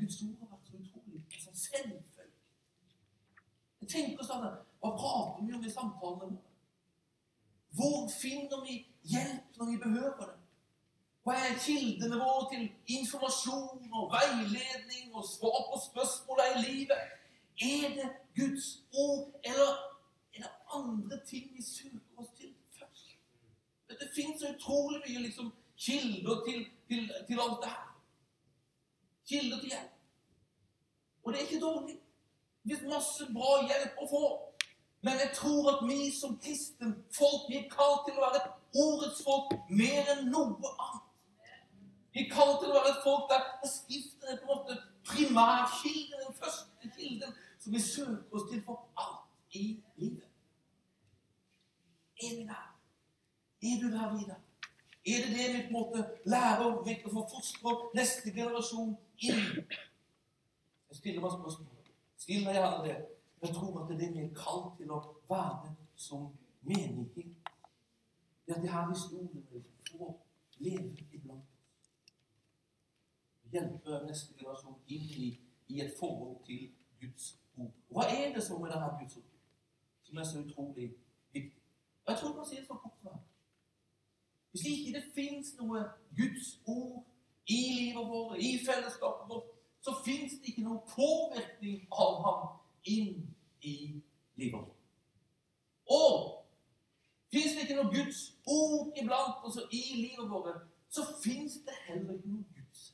[0.00, 1.98] Guds ord har vært så utrolig en sånn
[3.90, 4.44] Tenk oss sånn
[4.80, 6.50] Hva prater vi om i samtalene våre?
[7.78, 8.76] Hvor finner vi
[9.10, 10.36] hjelp når vi behøver det?
[11.26, 17.16] Hva er kildene våre til informasjon og veiledning og svar på spørsmåla i livet?
[17.60, 19.74] Er det Guds ord, eller
[20.34, 21.99] er det andre ting vi søker?
[23.98, 27.88] Det finnes så utrolig mye liksom, kilder til, til, til alt det her.
[29.28, 29.96] Kilder til hjelp.
[31.22, 31.96] Og det er ikke dårlig.
[32.64, 34.24] Det er masse bra hjelp å få.
[35.00, 38.42] Men jeg tror at vi som kristen folk vi er kalt til å være
[38.84, 41.06] ordets folk mer enn noe annet.
[42.12, 44.76] Vi er kalt til å være et folk der Skriften er på en måte
[45.06, 49.64] primærkilden, den første kilden, som vi søker oss til for alt i
[49.96, 50.26] livet.
[52.20, 52.69] Er vi der?
[53.62, 54.40] Er du der, Vidar?
[55.06, 59.44] Er det det vi på en måte lærer og får fostre neste generasjon inn?
[60.88, 61.90] Jeg stiller meg spørsmålet.
[62.16, 62.96] Still deg gjerne det.
[63.42, 66.26] Jeg tror at det er det vi er kalt til å være som
[66.62, 67.36] menighet.
[68.46, 70.12] Det er de her historiene vi får
[70.58, 71.46] leve iblant.
[73.52, 75.30] Hjelpe neste generasjon inn i,
[75.68, 76.68] i et forhold til
[77.00, 77.72] Guds ord.
[77.88, 79.32] Hva er det som er denne Guds ord
[80.04, 80.92] som er så utrolig
[81.32, 81.62] viktig?
[82.08, 83.29] Jeg tror man sier det så kort som
[84.50, 85.84] Hvis ikke det fins noe
[86.16, 87.04] Guds ord
[87.46, 89.48] i livet vårt, i fellesskapet vårt,
[89.80, 92.48] så fins det ikke noen påvirkning av ham
[92.84, 93.22] inn
[93.62, 93.76] i
[94.40, 94.76] livet vårt.
[95.90, 96.16] Og
[97.32, 102.18] fins det ikke noe Guds ord iblant oss i livet vårt, så fins det heller
[102.18, 102.84] ikke noe Guds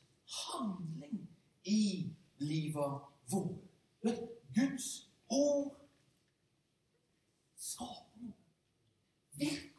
[0.42, 1.24] handling
[1.64, 3.00] i livet
[3.32, 3.64] vårt.
[4.56, 4.90] Guds
[5.28, 5.72] ord
[7.56, 8.36] skaper noe.
[9.36, 9.75] Virker noe.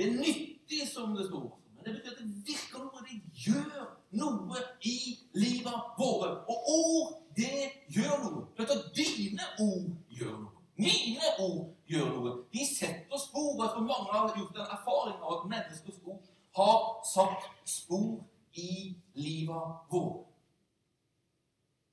[0.00, 1.60] Det er nyttig, som det står.
[1.74, 3.00] Men det betyr at det virker noe.
[3.08, 3.82] Det gjør
[4.20, 5.00] noe i
[5.34, 6.30] livet våre.
[6.52, 8.46] Og ord, det gjør noe.
[8.64, 10.62] At dine ord gjør noe.
[10.80, 12.32] Mine ord gjør noe.
[12.54, 13.60] De setter spor.
[13.60, 16.24] Jeg tror mange har gjort en erfaring av at menneskers ord
[16.62, 16.80] har
[17.12, 18.24] satt spor
[18.56, 20.26] i livet vårt.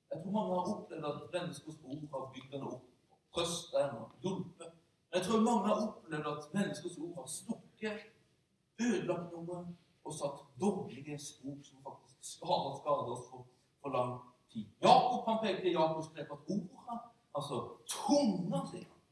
[0.08, 2.90] Jeg tror mange har opplevd at menneskers ord har bygd henne opp,
[3.36, 4.76] trøstet henne og hjulpet.
[5.12, 7.34] Jeg tror mange har opplevd at menneskers ord har
[7.78, 8.12] stukket,
[8.80, 13.46] ødelagt noe og satt dårlige spor som faktisk skader, skader oss for,
[13.80, 14.66] for lang tid.
[14.82, 16.98] Jakob han pekte i Jakobs brev at orda,
[17.34, 19.02] altså tunga, sier han,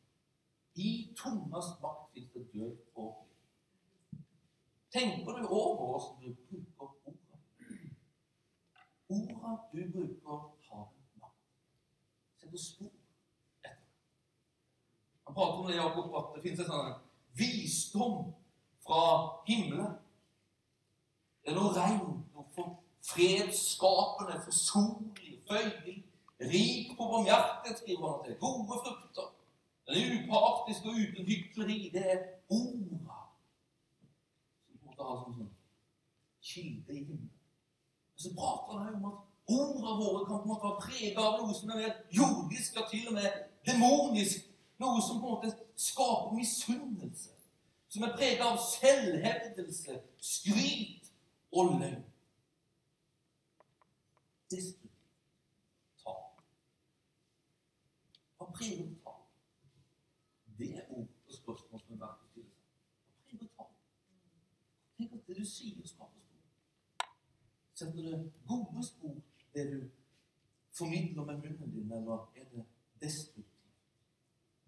[0.75, 4.23] i tungas makt fins det død og liv.
[4.93, 7.39] Tenker du over hvordan du bruker orda?
[9.09, 10.89] Orda du bruker, har
[11.21, 11.43] makt.
[12.39, 12.93] Setter spor
[13.65, 13.85] etter.
[15.27, 16.97] Han prater om det, Jakob, at det fins en sånn
[17.37, 18.33] visdom
[18.87, 19.03] fra
[19.49, 19.95] himmelen.
[21.43, 22.01] Det er noe regn,
[22.35, 22.67] noe
[23.07, 25.97] fredsskapende, forsonlig, føyelig,
[26.41, 28.39] rik på barmhjertighet, skriver han til.
[28.41, 29.29] Gode frukter.
[29.87, 31.91] Den er upartisk og uten hykleri.
[31.95, 32.19] Det er
[32.51, 33.21] orda
[34.67, 35.53] som måtte ha som sånn
[36.43, 37.31] kilde i himmelen.
[38.17, 41.39] Og så prater han om at orda våre kan på en måte være preget av
[41.39, 44.51] noe som er mer jordisk, ja til og med demonisk.
[44.83, 47.36] Noe som på en måte skaper misunnelse.
[47.97, 51.07] Som er preget av selvhevdelse, skryt
[51.53, 52.03] og løgn.
[54.53, 56.43] Destruktivt tap.
[58.37, 59.23] Hva preger tap?
[60.59, 63.73] Det er ord og spørsmål som er verdt å stille seg.
[65.01, 67.11] Tenk at det du sier, skaper spor.
[67.81, 69.19] Setter det gode spor,
[69.57, 69.81] det du
[70.77, 72.69] formidler med munnen din, eller er det
[73.01, 73.69] destruktivt?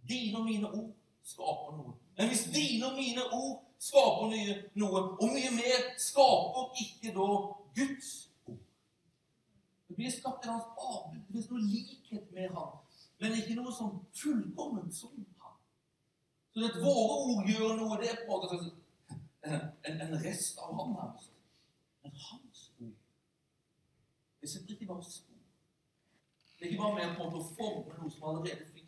[0.09, 0.95] Dine og mine ord
[1.37, 1.99] skaper noe.
[2.19, 7.27] Men hvis dine og mine ord skaper nye, noe, og mye mer, skaper ikke da
[7.79, 8.09] Guds
[8.47, 8.65] ord?
[9.89, 11.21] Det blir skapt en hans avbud.
[11.21, 12.75] Det finnes noe likhet med ham,
[13.23, 15.55] men ikke noe som fullkomment som ham.
[16.51, 18.67] Så at våre ord gjør noe, det er på en,
[19.47, 21.31] en, en rest av ham Her.
[22.03, 22.99] Men hans ord,
[24.41, 25.39] det sitter ikke bare spor.
[26.59, 28.88] Det er ikke bare med på å forme noe som allerede finnes.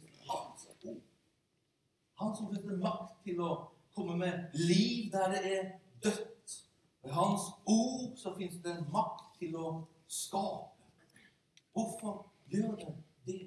[2.21, 3.53] Han som fikk makt til å
[3.97, 5.71] komme med liv der det er
[6.05, 6.57] dødt.
[7.03, 9.71] Ved hans ord så fins det makt til å
[10.09, 11.25] skape.
[11.73, 12.93] Hvorfor gjør det
[13.27, 13.39] det?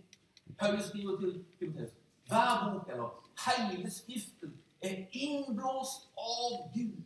[0.57, 1.93] Paulus skriver til Timoteus
[2.27, 3.09] hver bok, eller
[3.45, 7.03] hele Skriften, er innblåst av Gud.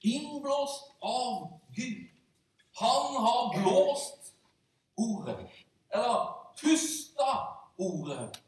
[0.00, 2.08] Innblåst av Gud.
[2.80, 4.34] Han har blåst
[4.96, 5.46] ordet,
[5.90, 7.30] eller pusta
[7.78, 8.42] ordet.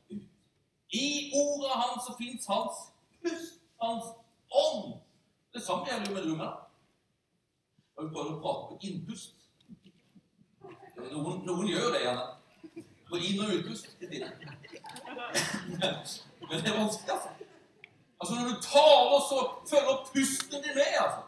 [0.90, 2.76] I ordet hans så fins hans
[3.22, 4.04] pust, hans
[4.50, 4.94] ånd.
[5.54, 6.42] Det samme gjelder jo med du
[7.96, 9.34] Og vi prøver å prate på innpust?
[10.98, 12.26] Noen, noen gjør det gjerne.
[13.08, 13.88] På inn- og utpust.
[14.00, 14.10] Men
[16.62, 17.28] det er vanskelig, altså.
[18.20, 19.38] Altså Når du taler, så
[19.70, 20.94] følger pusten din med.
[21.04, 21.22] altså.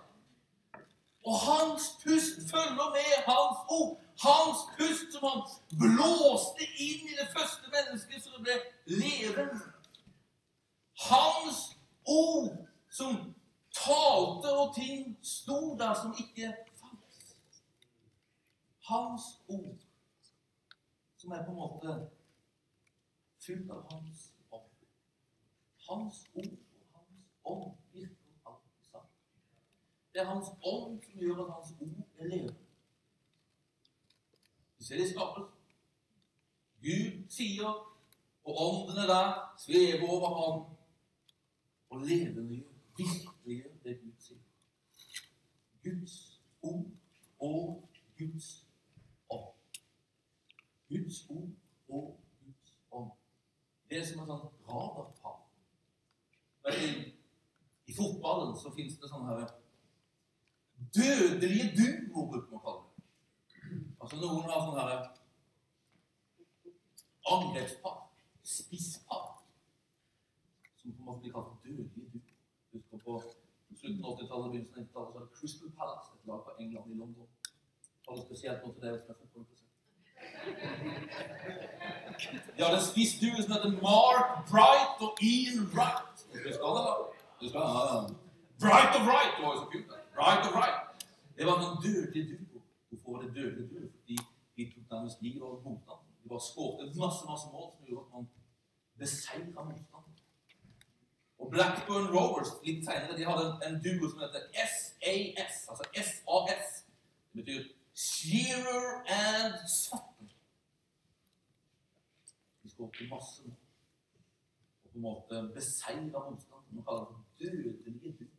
[1.27, 3.99] Og hans pust følger med hans ord.
[4.21, 5.43] Hans pust som han
[5.81, 8.57] blåste inn i det første mennesket, så det ble
[9.01, 9.61] levende.
[11.09, 11.61] Hans
[12.05, 13.17] ord som
[13.73, 17.35] talte, og ting sto der som ikke fantes.
[18.91, 19.79] Hans ord
[21.17, 21.99] som er på en måte
[23.41, 24.73] fylt av hans ånd.
[25.89, 29.15] Hans ord og hans ånd virker alltid sammen.
[30.13, 32.70] Det er hans ånd som gjør at hans ord er levende.
[34.91, 35.59] Ser i skapelsen.
[36.83, 37.75] Gud sier,
[38.45, 40.57] og åndene der svever over ham
[41.91, 44.41] og levendegjør, virkeliggjør det Gud sier.
[45.85, 46.17] Guds
[46.63, 46.91] ord
[47.39, 48.49] og Guds
[49.31, 49.55] ånd.
[50.89, 51.55] Guds ord
[51.89, 53.11] og Guds ånd.
[53.89, 55.39] Det er som et sånt radarpar.
[57.87, 59.59] I, fotballen så fins det sånne her
[60.99, 62.90] dødelige duoer, bruker man kalle det.
[64.01, 64.93] Altså Noen har sånn her
[67.31, 67.99] angrepspar,
[68.43, 69.27] spisspar,
[70.81, 72.23] som på en måte blir kalt dødelig duoer.
[72.73, 73.19] Husker på
[73.77, 76.95] slutten av 80-tallet, begynnelsen av 90-tallet, så var det Crystal Palace, et lag på England
[76.95, 77.29] i London.
[78.09, 79.67] Har det spesielt nå til det som er fotballinteressert?
[82.57, 86.17] De hadde en spissdue som heter Mark Bright og Ian Wright.
[86.33, 86.57] Du det?
[86.61, 86.95] da?
[87.41, 87.69] Husker det?
[87.77, 88.01] Ja, ja.
[88.65, 89.89] Bright og Wright det var jo så kult.
[89.93, 90.01] det.
[90.17, 90.81] Bright og Wright.
[91.37, 92.50] Det var noen dødelige duo.
[93.13, 93.89] Var det døde duo?
[93.97, 94.17] Fordi
[94.57, 96.15] de tok nærmest livet av motstanderen.
[96.23, 98.29] De bare skåret masse masse mål som gjorde at man
[99.01, 100.17] beseira motstanderen.
[101.41, 104.43] Og Blackburn Rovers litt senere, de hadde en, duo som heter
[104.73, 106.69] SAS, altså SAS.
[107.33, 107.63] Det betyr
[107.95, 108.87] Shearer
[109.21, 110.29] and Sutton.
[112.63, 113.57] De skåret masse mål.
[114.85, 116.77] Og på en måte beseira motstanderen.
[116.77, 118.31] Man kaller det dødelige duo.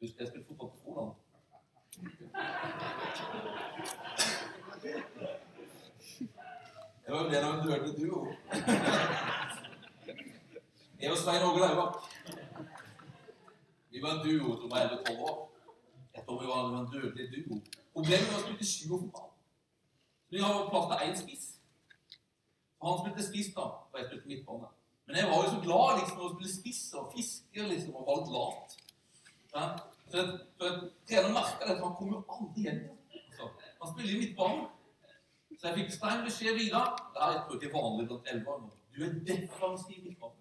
[0.00, 1.16] Husker jeg spilte fotball på Froland.
[1.90, 1.98] Det
[7.08, 8.26] var mer av en dødelig duo.
[11.00, 11.94] Jeg og Svein Åge Lauvak.
[13.90, 15.50] Vi var en duo som var 11-12 år.
[16.14, 17.60] Jeg tror vi var en dødelig duo.
[17.92, 19.30] Problemet var å spille sjuerfotball.
[20.26, 21.46] Så vi har plass til én spiss.
[22.82, 24.68] Han spilte spiss da, og jeg spilte midtbane.
[25.06, 28.18] Men jeg var jo så glad liksom, å spille spiss og fiske liksom, og var
[28.36, 28.78] lat.
[30.12, 30.24] Ja?
[30.58, 32.98] Så jeg, trener merka det, han kommer jo aldri hjem igjen.
[33.26, 33.48] Altså,
[33.80, 34.68] han spiller i midtbanen.
[35.60, 36.84] Så jeg fikk streng beskjed videre.
[37.14, 38.70] Det er ikke er vanlig blant elvere.
[38.94, 40.38] Du er defensiv midtbane.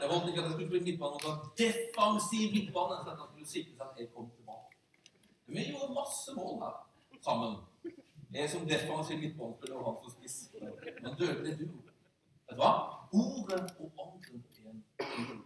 [0.00, 2.98] Jeg valgte ikke at jeg skulle spille midtbane, men defensiv midtbane.
[3.04, 4.76] Så jeg skulle sikre seg at jeg kom tilbake.
[5.46, 6.76] Vi gjorde masse mål her
[7.26, 7.56] sammen.
[8.34, 10.36] Jeg som defensiv midtbanespiller og han som spiss.
[11.02, 11.66] Men dødelig du.
[12.46, 12.72] Vet du hva?
[13.22, 15.36] Ordet og ånden er en duo.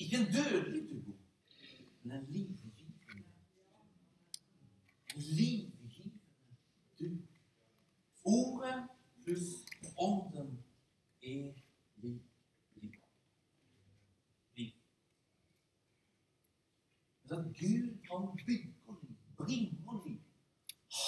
[0.00, 1.09] Ikke en dødelig duo,
[2.02, 2.94] men er livgivende.
[5.14, 5.80] Livgivende
[6.98, 7.18] Du.
[8.24, 8.88] Ordet
[9.24, 9.64] pluss
[9.98, 10.64] ånden
[11.22, 11.52] er
[11.96, 12.20] liv.
[12.74, 12.92] Liv.
[14.56, 14.72] liv.
[17.30, 20.20] At Gud, kan bygge liv, bringe liv,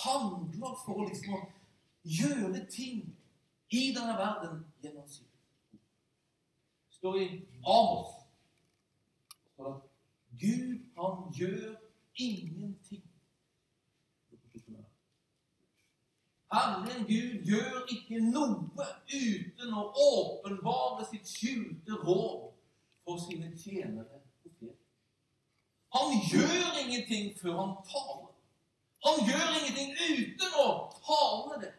[0.05, 1.43] handler for liksom å
[2.05, 3.05] gjøre ting
[3.69, 5.81] i denne verden gjennom sitt ord.
[6.97, 7.29] Står i
[7.65, 8.23] Amos
[10.41, 11.75] Gud, han gjør
[12.15, 13.03] ingenting.
[16.53, 22.51] Herren Gud gjør ikke noe uten å åpenbare sitt skjulte råd
[23.05, 24.21] for sine tjenere.
[25.93, 28.29] Han gjør ingenting før han taler.
[29.07, 30.69] Han gjør ingenting uten å
[31.09, 31.73] tale det.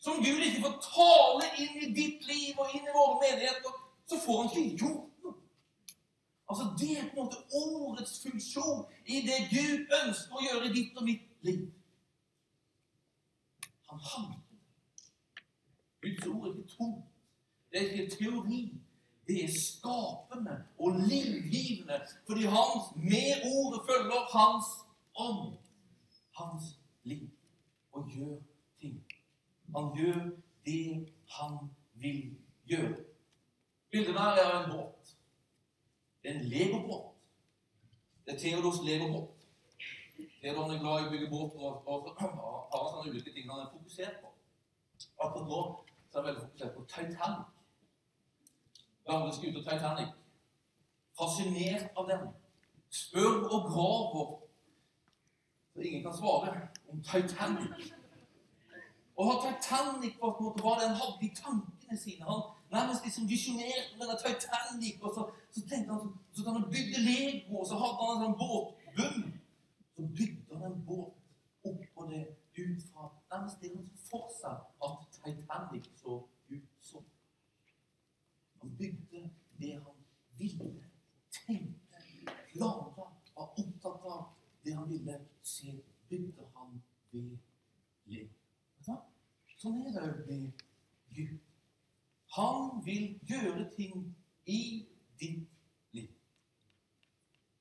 [0.00, 3.74] Som Gud ikke får tale inn i ditt liv og inn i våre menigheter,
[4.08, 5.09] så får han ikke gjort.
[6.50, 10.72] Altså, Det er på en måte ordets funksjon i det Gud ønsker å gjøre i
[10.74, 11.66] ditt og mitt liv.
[13.90, 14.40] Han handler.
[16.02, 17.04] Guds ord er ikke tomt.
[17.70, 18.60] Det er ikke teori.
[19.28, 22.00] Det er skapende og livgivende.
[22.26, 24.66] Fordi hans, med ordet følger hans
[25.14, 25.54] ånd.
[26.40, 26.64] Hans
[27.02, 27.30] liv.
[27.92, 28.36] Og gjør
[28.80, 29.04] ting.
[29.76, 30.30] Han gjør
[30.66, 31.58] det han
[31.94, 32.36] vil
[32.66, 33.04] gjøre.
[33.90, 35.16] Bildet der er en båt.
[36.22, 37.14] Det er en legobåt.
[38.26, 39.30] Det er Theodors legobåt.
[40.40, 43.72] Theodor er glad i å bygge båt og, og, har sånne ulike ting han er
[43.72, 44.32] fokusert på.
[45.20, 45.62] Akkurat nå
[46.10, 47.48] så er han veldig fokusert på Titanic.
[49.08, 50.12] Gamle skuter Titanic.
[51.18, 52.28] Fascinert av den.
[52.90, 54.30] Spør og graver
[55.72, 57.92] Så ingen kan svare om Titanic.
[59.16, 62.24] Og har Titanic på en måte hva den hadde i tankene sine.
[62.24, 65.22] Han nærmest liksom visjonerte denne Titanic, og så,
[65.54, 69.24] så tenkte han så, kan han bygge Lego, og så hadde han en sånn båtbunn.
[69.94, 71.16] Så bygde han en båt
[71.70, 72.22] oppå det
[72.60, 74.56] ut fra nærmest det han så for seg
[74.86, 76.16] at Titanic så
[76.50, 77.04] ut som.
[78.60, 80.00] Han bygde det han
[80.38, 80.72] ville,
[81.30, 82.04] tenkte,
[82.52, 84.26] planla, var opptatt av
[84.64, 85.74] det han ville se,
[86.08, 87.36] bygde han ved
[88.04, 88.40] Lego.
[89.60, 90.62] Sånn er det med
[91.12, 91.49] Gud.
[92.30, 94.16] Han vil gjøre ting
[94.46, 94.86] i
[95.20, 95.48] ditt
[95.92, 96.08] liv.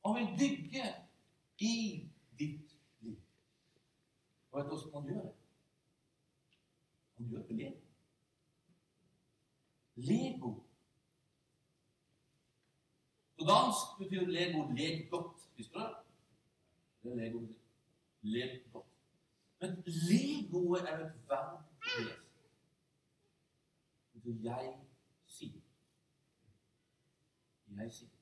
[0.05, 0.85] Han vil bygge
[1.59, 1.75] i
[2.39, 3.17] ditt liv.
[4.51, 5.35] Og vet du hvordan han gjør det?
[7.17, 7.71] Han gjør det med
[9.95, 10.53] Lego.
[13.39, 15.49] På dansk betyr Lego 'leg godt'.
[15.57, 15.95] Visste du det?
[17.03, 17.39] Det er Lego.
[18.21, 18.85] Leg godt.
[19.59, 21.59] Men Legoet er et verb
[24.29, 24.35] å lese.
[24.35, 24.79] Det betyr 'jeg
[25.35, 25.61] sier'.
[27.77, 28.19] Jeg sier.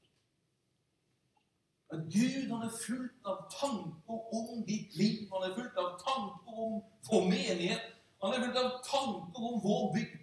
[1.90, 5.30] At Gud han er fullt av tanker om ditt liv.
[5.34, 6.74] Han er fullt av tanker om
[7.10, 7.86] vår menighet.
[8.24, 10.18] Han er fullt av tanker om vår bygd.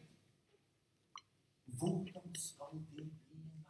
[1.79, 3.65] Hvordan skal det bli en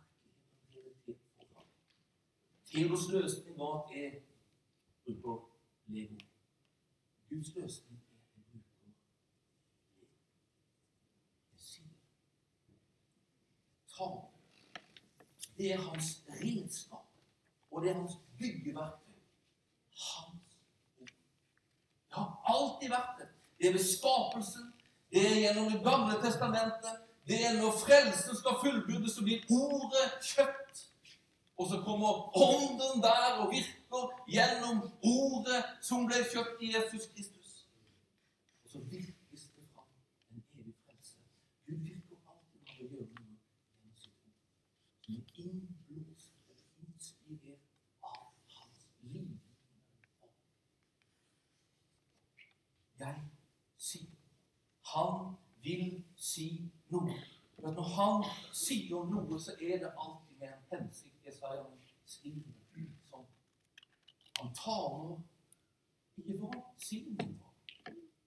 [0.72, 1.66] virkelighet for ham?
[2.66, 4.22] Theodors løsning var at jeg
[5.04, 5.38] bruker
[5.86, 6.18] Lego.
[7.28, 10.10] Guds løsning er at jeg bruker Lego.
[11.52, 11.88] Jeg sier
[13.94, 14.04] Ta
[15.64, 17.08] Det er hans redskap,
[17.70, 19.20] og det er hans byggeverktøy.
[19.96, 20.58] Hans
[21.00, 21.14] ord.
[22.08, 23.28] Det har alltid vært det.
[23.58, 24.66] Det er ved skapelsen,
[25.14, 30.06] det er gjennom Det gamle testamentet, det er når frelsen skal fullbyrdes, så blir ordet
[30.22, 30.84] kjøtt.
[31.56, 37.50] Og så kommer ånden der og virker gjennom ordet som ble kjøpt i Jesus Kristus.
[38.64, 39.88] Og så virkes det fram
[40.30, 41.16] en evig frelse.
[41.66, 43.38] Gud virker alltid når han gjør noe
[43.70, 44.42] gjennom sitt ord.
[45.04, 46.58] Som er innblåst og
[46.88, 47.64] inspirert
[48.02, 48.26] av
[48.58, 49.38] hans liv.
[52.98, 53.22] Jeg
[53.78, 54.14] sier.
[54.94, 56.48] Han vil si
[56.92, 57.16] noe.
[57.54, 61.16] For at når han sier noe, så er det alltid med en hensikt.
[61.26, 61.64] Jesaja
[62.06, 63.24] skriver sånn.
[64.40, 65.16] Han taler
[66.20, 67.32] ikke for å si noe.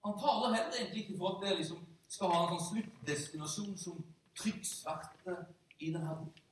[0.06, 4.04] Han taler heller egentlig ikke for at det liksom skal ha en sånn sluttdestinasjon som
[4.38, 5.36] trykksverte
[5.84, 6.44] i denne boka.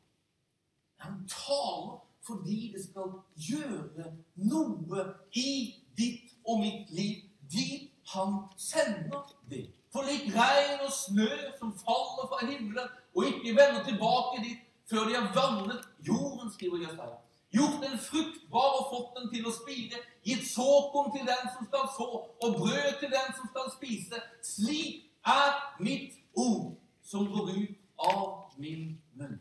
[1.04, 3.12] Han taler fordi det skal
[3.48, 4.10] gjøre
[4.42, 5.04] noe
[5.38, 5.50] i
[5.98, 9.68] ditt og mitt liv dit han sender det.
[9.96, 11.28] For lik regn og snø
[11.58, 14.58] som faller fra himmelen og ikke vender tilbake dit
[14.90, 17.16] før de har vannet jorden, skriver Jesaja.
[17.56, 21.88] Gjort den fruktbar og fått den til å spire, gitt såkorn til den som skal
[21.96, 22.08] så,
[22.44, 24.20] og brød til den som skal spise.
[24.44, 29.40] Slik er mitt ord som går ut av min munn.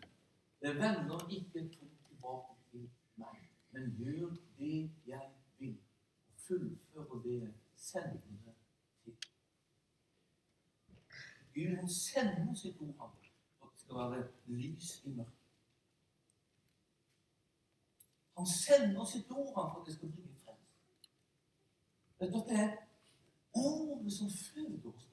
[0.64, 2.88] Det vender ikke tomt tilbake til
[3.20, 3.43] meg,
[3.76, 4.32] men gjør
[4.64, 4.78] det
[5.12, 5.30] jeg
[5.60, 5.78] vil,
[6.32, 8.56] og fullfører det jeg sender det
[9.03, 9.18] til.
[11.56, 13.12] Gud han sender sitt ord ham,
[13.60, 15.41] for at det skal være lys i mørket.
[18.86, 20.70] Han oss sitt ord for at det skal bringe frelse.
[22.20, 22.72] Vet du det er
[23.54, 25.08] ordet som føder oss?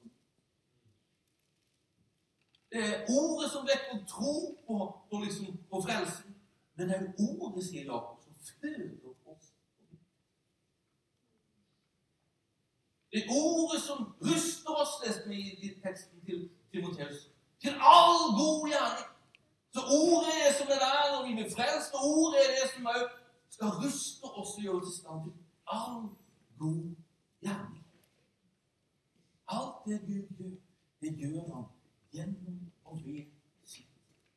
[2.71, 4.35] Det er ordet som vekker tro
[4.67, 4.75] på,
[5.09, 6.35] på, liksom, på frelsen.
[6.75, 9.49] Men det er ordet, sier Jakob, som føder oss.
[13.11, 17.29] Det er ordet som ruster oss, leste vi i teksten til Timoteus,
[17.61, 19.09] til all god gjerning.
[19.73, 22.89] Så ordet er som er der når vi blir frelst, og ordet er det som
[22.95, 23.05] òg
[23.63, 25.33] skal ruste oss og gjøre oss i stand til
[25.75, 26.01] all
[26.59, 26.95] god
[27.41, 27.85] gjerning.
[29.47, 30.55] Alt det Gud gjør,
[31.01, 31.65] det gjør han
[32.11, 33.25] gjennom og ved
[33.63, 33.87] sitt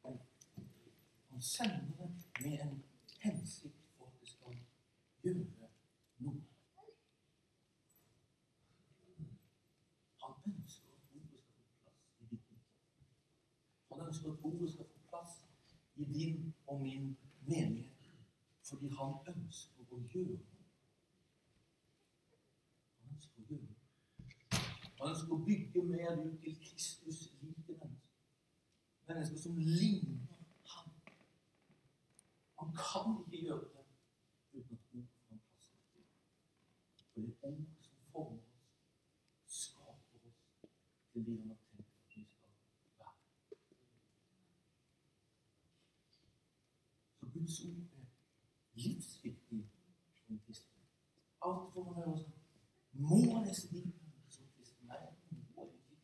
[0.02, 0.26] ord.
[1.30, 2.10] Han sender det
[2.40, 2.84] med en
[3.24, 4.60] hensikt for at det skal
[5.22, 5.70] gjøre
[6.18, 6.42] noe.
[10.22, 12.62] Han ønsker at ordet skal få plass i ditt.
[13.90, 15.36] Han ønsker at ordet skal få plass
[15.96, 17.16] i din og min
[17.46, 17.85] menighet.
[18.68, 20.64] Fordi han ønsker å gjøre noe.
[22.98, 23.76] Han ønsker å gjøre noe.
[24.98, 28.12] Han ønsker å bygge mer ut til Kristus like mennesker.
[29.08, 30.40] Mennesker som ligner
[30.72, 30.90] ham.
[32.60, 33.84] Han kan ikke gjøre det
[34.58, 35.68] uten at får en plass.
[37.12, 40.40] For det er ord som former oss, skaper oss
[41.12, 41.60] til de han har
[42.10, 43.14] tenkt at vi skal være.
[47.20, 48.06] Så Guds ord er
[48.76, 49.68] livsviktig
[50.24, 50.82] for en kristen.
[51.46, 52.42] Alt får man høre sånn
[53.46, 54.86] lese Bibelen som kristen.
[54.86, 54.98] Nei,
[55.30, 55.96] du må ikke.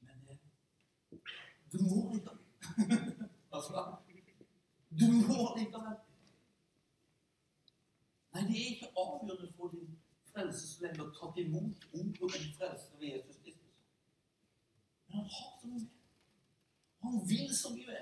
[0.00, 0.16] Men
[1.72, 2.38] du må likevel.
[3.56, 3.84] altså,
[5.00, 5.96] du må likevel.
[8.34, 9.90] Nei, det er ikke avgjørende for din
[10.32, 13.76] frelsesvenn å ta imot ordet om frelse ved Jesus Kristus.
[15.06, 15.90] Men han har så mye.
[17.04, 18.00] Han vil så mye.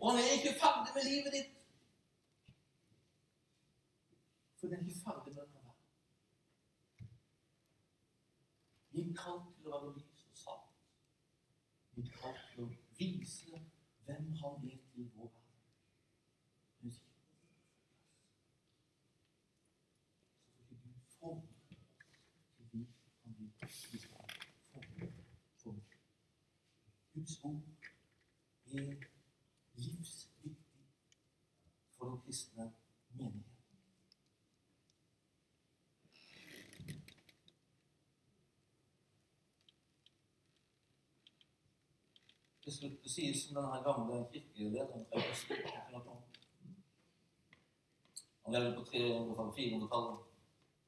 [0.00, 1.56] Og han er ikke ferdig med livet ditt.
[4.60, 5.66] For den er ikke ferdig med denne verden.
[9.00, 10.72] Er kalt til å være lys og salt.
[11.96, 13.60] Er kalt til å vise
[14.04, 16.98] hvem han er til vår verden.
[21.30, 21.80] Oss til
[22.72, 22.84] vi
[23.22, 23.48] kan bli
[23.92, 24.36] vi skal
[24.72, 25.10] forme
[25.62, 25.82] forme.
[27.14, 27.62] Guds ord
[28.66, 29.08] er
[29.74, 30.56] livsviktig
[31.96, 32.72] for den kristne
[43.10, 45.06] det sies som denne gamle kirkelederen.
[48.44, 50.18] Han levde på 300-400-tallet.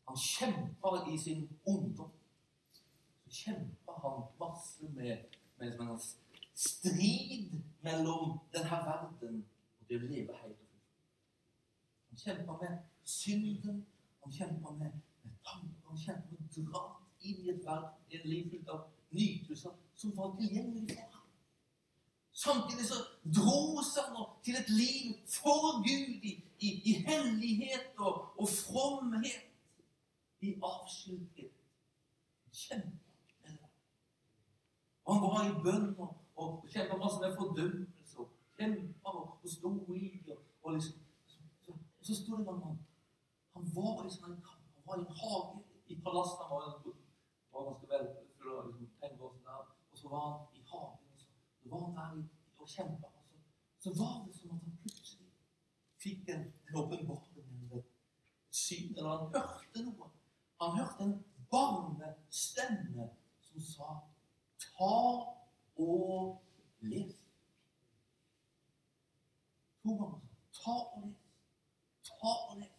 [0.09, 2.11] Han kjempa i sin ungdom.
[3.25, 5.19] Så kjempa han masse med,
[5.59, 6.01] med en
[6.55, 7.51] strid
[7.81, 9.43] mellom denne verden
[9.81, 10.93] og det å leve helt og fullt.
[12.11, 13.87] Han kjempa med synden.
[14.23, 15.83] Han kjempa med, med tanker.
[15.89, 16.85] Han kjempa med å dra
[17.23, 21.22] inn i et verden, i et liv fullt av nytelser som var tilgjengelig for ham.
[22.33, 22.95] Samtidig så
[23.37, 29.49] dros han til et liv for Gud i, i, i hellighet og, og fromhet.
[30.41, 30.59] I.
[32.53, 33.03] Kjempa.
[35.05, 38.19] Og han var i bønn og, og kjempa masse med fordømmelse.
[38.19, 40.99] Og kjempa og, og sto i og, og liksom
[41.65, 42.81] så, så, sto det om han
[43.55, 44.67] Han var i sånn en kamp.
[44.77, 45.63] Han var i en hage
[45.93, 46.43] i palasset.
[46.49, 46.97] Han var,
[47.53, 49.73] var ganske velfull av liksom, penger og sånn.
[49.93, 50.41] Og så var han
[51.63, 52.23] så var der
[52.59, 53.09] og kjempa.
[53.79, 55.29] Så, så var det som at han plutselig
[56.03, 57.91] fikk en åpenbaring eller et
[58.51, 60.11] syn, eller han hørte noe.
[60.63, 61.17] Han hørte en
[61.53, 63.11] varme stemme
[63.41, 63.91] som sa
[64.63, 64.95] Ta
[65.77, 66.43] og
[66.81, 67.17] les.
[69.83, 70.21] To ganger.
[70.55, 71.19] Ta og les.
[72.07, 72.79] Ta og les.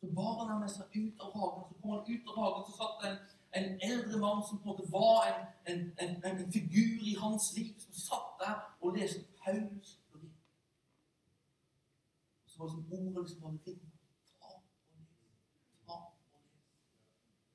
[0.00, 1.64] Så bar han ham med seg ut av hagen.
[1.68, 3.18] Så kom han ut av hagen, så satt det en,
[3.58, 5.40] en eldre mann som på en måte var en,
[5.70, 10.30] en, en, en figur i hans liv, som satt der og leste Paulus brev.
[12.46, 13.82] Så var det som ordet liksom hadde ringt.
[14.40, 14.62] Og
[15.86, 16.02] og.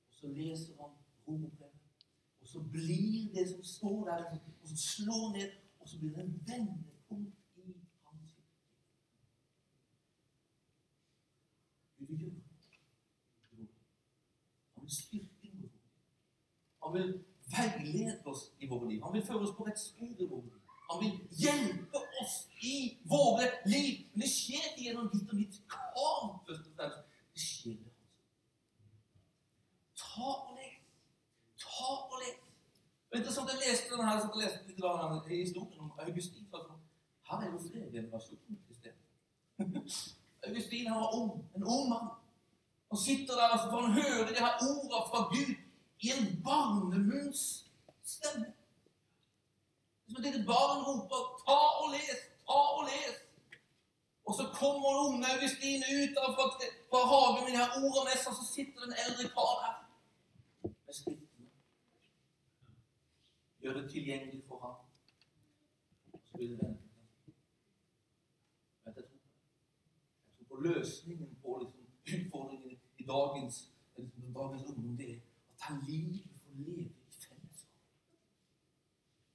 [0.07, 0.91] Og så leser han
[1.27, 1.73] romerbrevet.
[2.41, 6.09] Og så blir det som står der, liksom, og som slår ned, og så blir
[6.09, 7.73] det en vendepunkt i
[8.05, 8.45] hans liv.
[11.97, 12.41] Gud vil gjøre.
[14.75, 15.32] Han vil.
[16.83, 17.13] Han vil
[17.53, 19.01] veilede oss i våre liv.
[19.03, 20.59] Han vil føre oss på rett spor i våre liv.
[20.91, 22.77] Han vil hjelpe oss i
[23.09, 24.05] våre liv.
[24.13, 27.19] Men det skjer ikke gjennom ditt og mitt krav, først og fremst.
[27.33, 28.01] Det skjer ved hans.
[30.03, 30.71] Ta og le.
[31.63, 32.41] Ta og les.
[33.11, 36.47] Og interessant, Jeg leste denne her, jeg leste litt av historien om Augustin.
[36.51, 36.79] for
[37.29, 38.99] Her er jo flere generasjoner til stede.
[40.47, 42.09] Augustin han var ung, en ung mann.
[42.89, 45.53] Han sitter der og får han høre de her ordene fra Gud
[46.03, 47.71] i en barnemunns
[48.03, 48.53] stemme.
[50.07, 53.19] Som et lite barn roper 'ta og les', 'ta og les'.
[54.25, 56.45] Og så kommer unge Augustin ut av fra,
[56.89, 59.75] fra hagen med de her ordene med seg, og så sitter den eldre kar der
[60.85, 61.49] med skriftene.
[63.61, 64.75] Gjør det tilgjengelig for ham.
[66.25, 66.57] Så blir det.
[68.85, 68.93] Jeg.
[68.95, 69.03] Jeg
[70.37, 71.83] tror på løsningen på liksom,
[72.13, 73.55] utfordringen i dagens,
[73.97, 74.97] liksom, dagens ungdom.
[74.97, 75.19] Det er
[75.63, 77.69] at han livet og leve i fellesskap.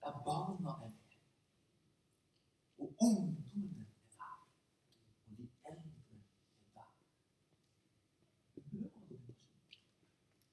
[0.03, 0.93] Der barna er med.
[2.79, 4.49] Og ungdommene er der.
[5.26, 5.91] Og de eldre
[6.61, 6.81] er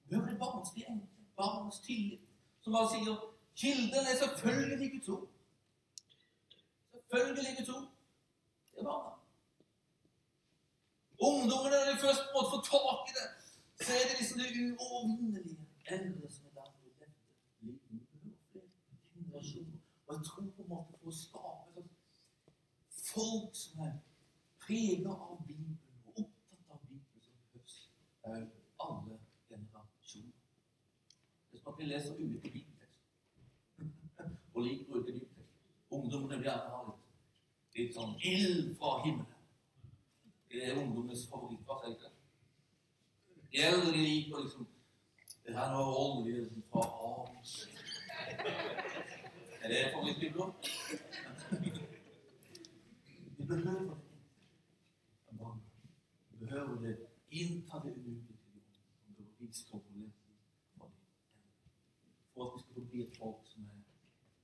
[0.09, 0.30] der.
[0.30, 1.07] Det barnslige enkle.
[1.38, 2.21] Barns tillit.
[2.61, 5.28] Som bare sier kilden er selvfølgelig Guds ord.
[6.91, 7.88] Selvfølgelig Guds ord.
[8.71, 9.11] Det er barna.
[11.28, 13.28] Ungdommene, når de først måtte få tak i det,
[13.86, 14.49] så er det liksom det
[14.80, 15.64] uovervinnelige.
[15.86, 16.86] Eldre som er der å
[17.59, 18.69] behøver
[19.15, 19.79] generasjoner.
[20.07, 21.83] Og jeg tror på en måte for å skape
[22.91, 23.93] folk som er
[24.65, 27.75] preget av Bibelen og opptatt av Bibelen, som høres
[28.25, 28.47] eh,
[28.88, 29.19] alle
[29.49, 30.33] generasjoner.
[31.53, 35.45] Er at vi leser ulike bibeltekster og liker ulike bibeltekster.
[35.91, 37.03] Ungdommene vil gjerne ha litt,
[37.77, 39.41] litt sånn ild fra himmelen.
[40.49, 41.65] Det er ungdommenes favoritt.
[41.67, 42.13] Hva sier jeg?
[43.51, 44.67] De eldre de liker liksom
[45.46, 47.70] Det her var oljen olje fra havet.
[49.62, 50.48] Er det favorittbibler?
[53.38, 53.98] Vi behøver det.
[56.30, 56.98] Vi behøver det.
[57.32, 58.36] Innta det umulige.
[62.34, 63.82] For at vi skal bli et folk som er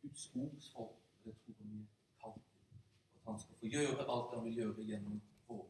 [0.02, 0.97] Guds ords folk.
[1.24, 1.88] Det tror vi er
[2.22, 2.78] kalt til.
[3.16, 5.70] At han skal få gjøre alt han vil gjøre gjennom våre.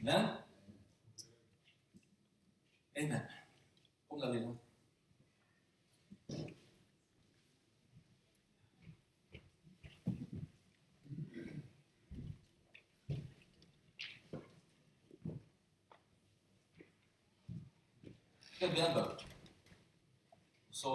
[0.00, 0.51] Amen.
[2.96, 3.10] Amen.
[3.10, 3.20] Der.
[18.52, 19.18] Skal jeg be en bønn?
[20.70, 20.90] Så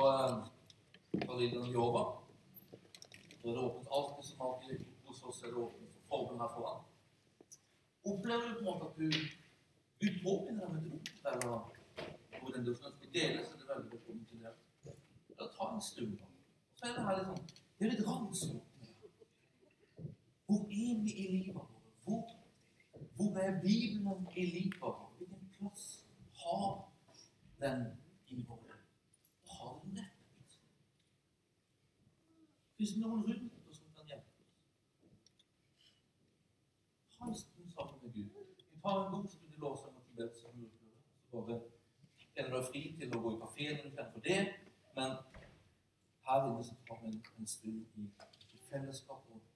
[1.38, 2.04] vi den jobba.
[3.42, 6.54] Så er det åpent alltid som alltid hos oss er det åpent for forbund her
[6.56, 6.86] foran.
[8.06, 8.98] Opplever du på en måte at
[10.02, 11.77] du påminner deg om et ord eller
[12.48, 14.52] hvor den du ønsker å dele, så det veldig godt til det.
[15.40, 16.20] Da ta en stund.
[16.80, 18.62] Så er det her litt sånn Det er litt ransom.
[20.48, 21.74] Hvor er vi i livet vårt?
[22.06, 22.32] Hvor,
[23.18, 25.04] hvor er Bibelen i livet vårt?
[25.18, 25.86] Hvilken plass
[26.46, 26.72] har
[27.60, 27.86] den
[28.32, 28.80] i våre
[29.52, 30.58] Har den rett?
[32.80, 35.92] Hvis noen rundt oss som kan hjelpe oss.
[37.18, 38.32] Ha en stund sammen med Gud.
[38.72, 41.04] Vi tar en god stund i lovsang og Tibet som urfører.
[41.28, 41.77] Så bare
[42.38, 44.40] kjenner deg fri til å gå i kafeen fremfor det,
[44.98, 45.16] men
[46.28, 48.06] her inne så tar vi en, en stund i,
[48.54, 49.47] i fellesskap og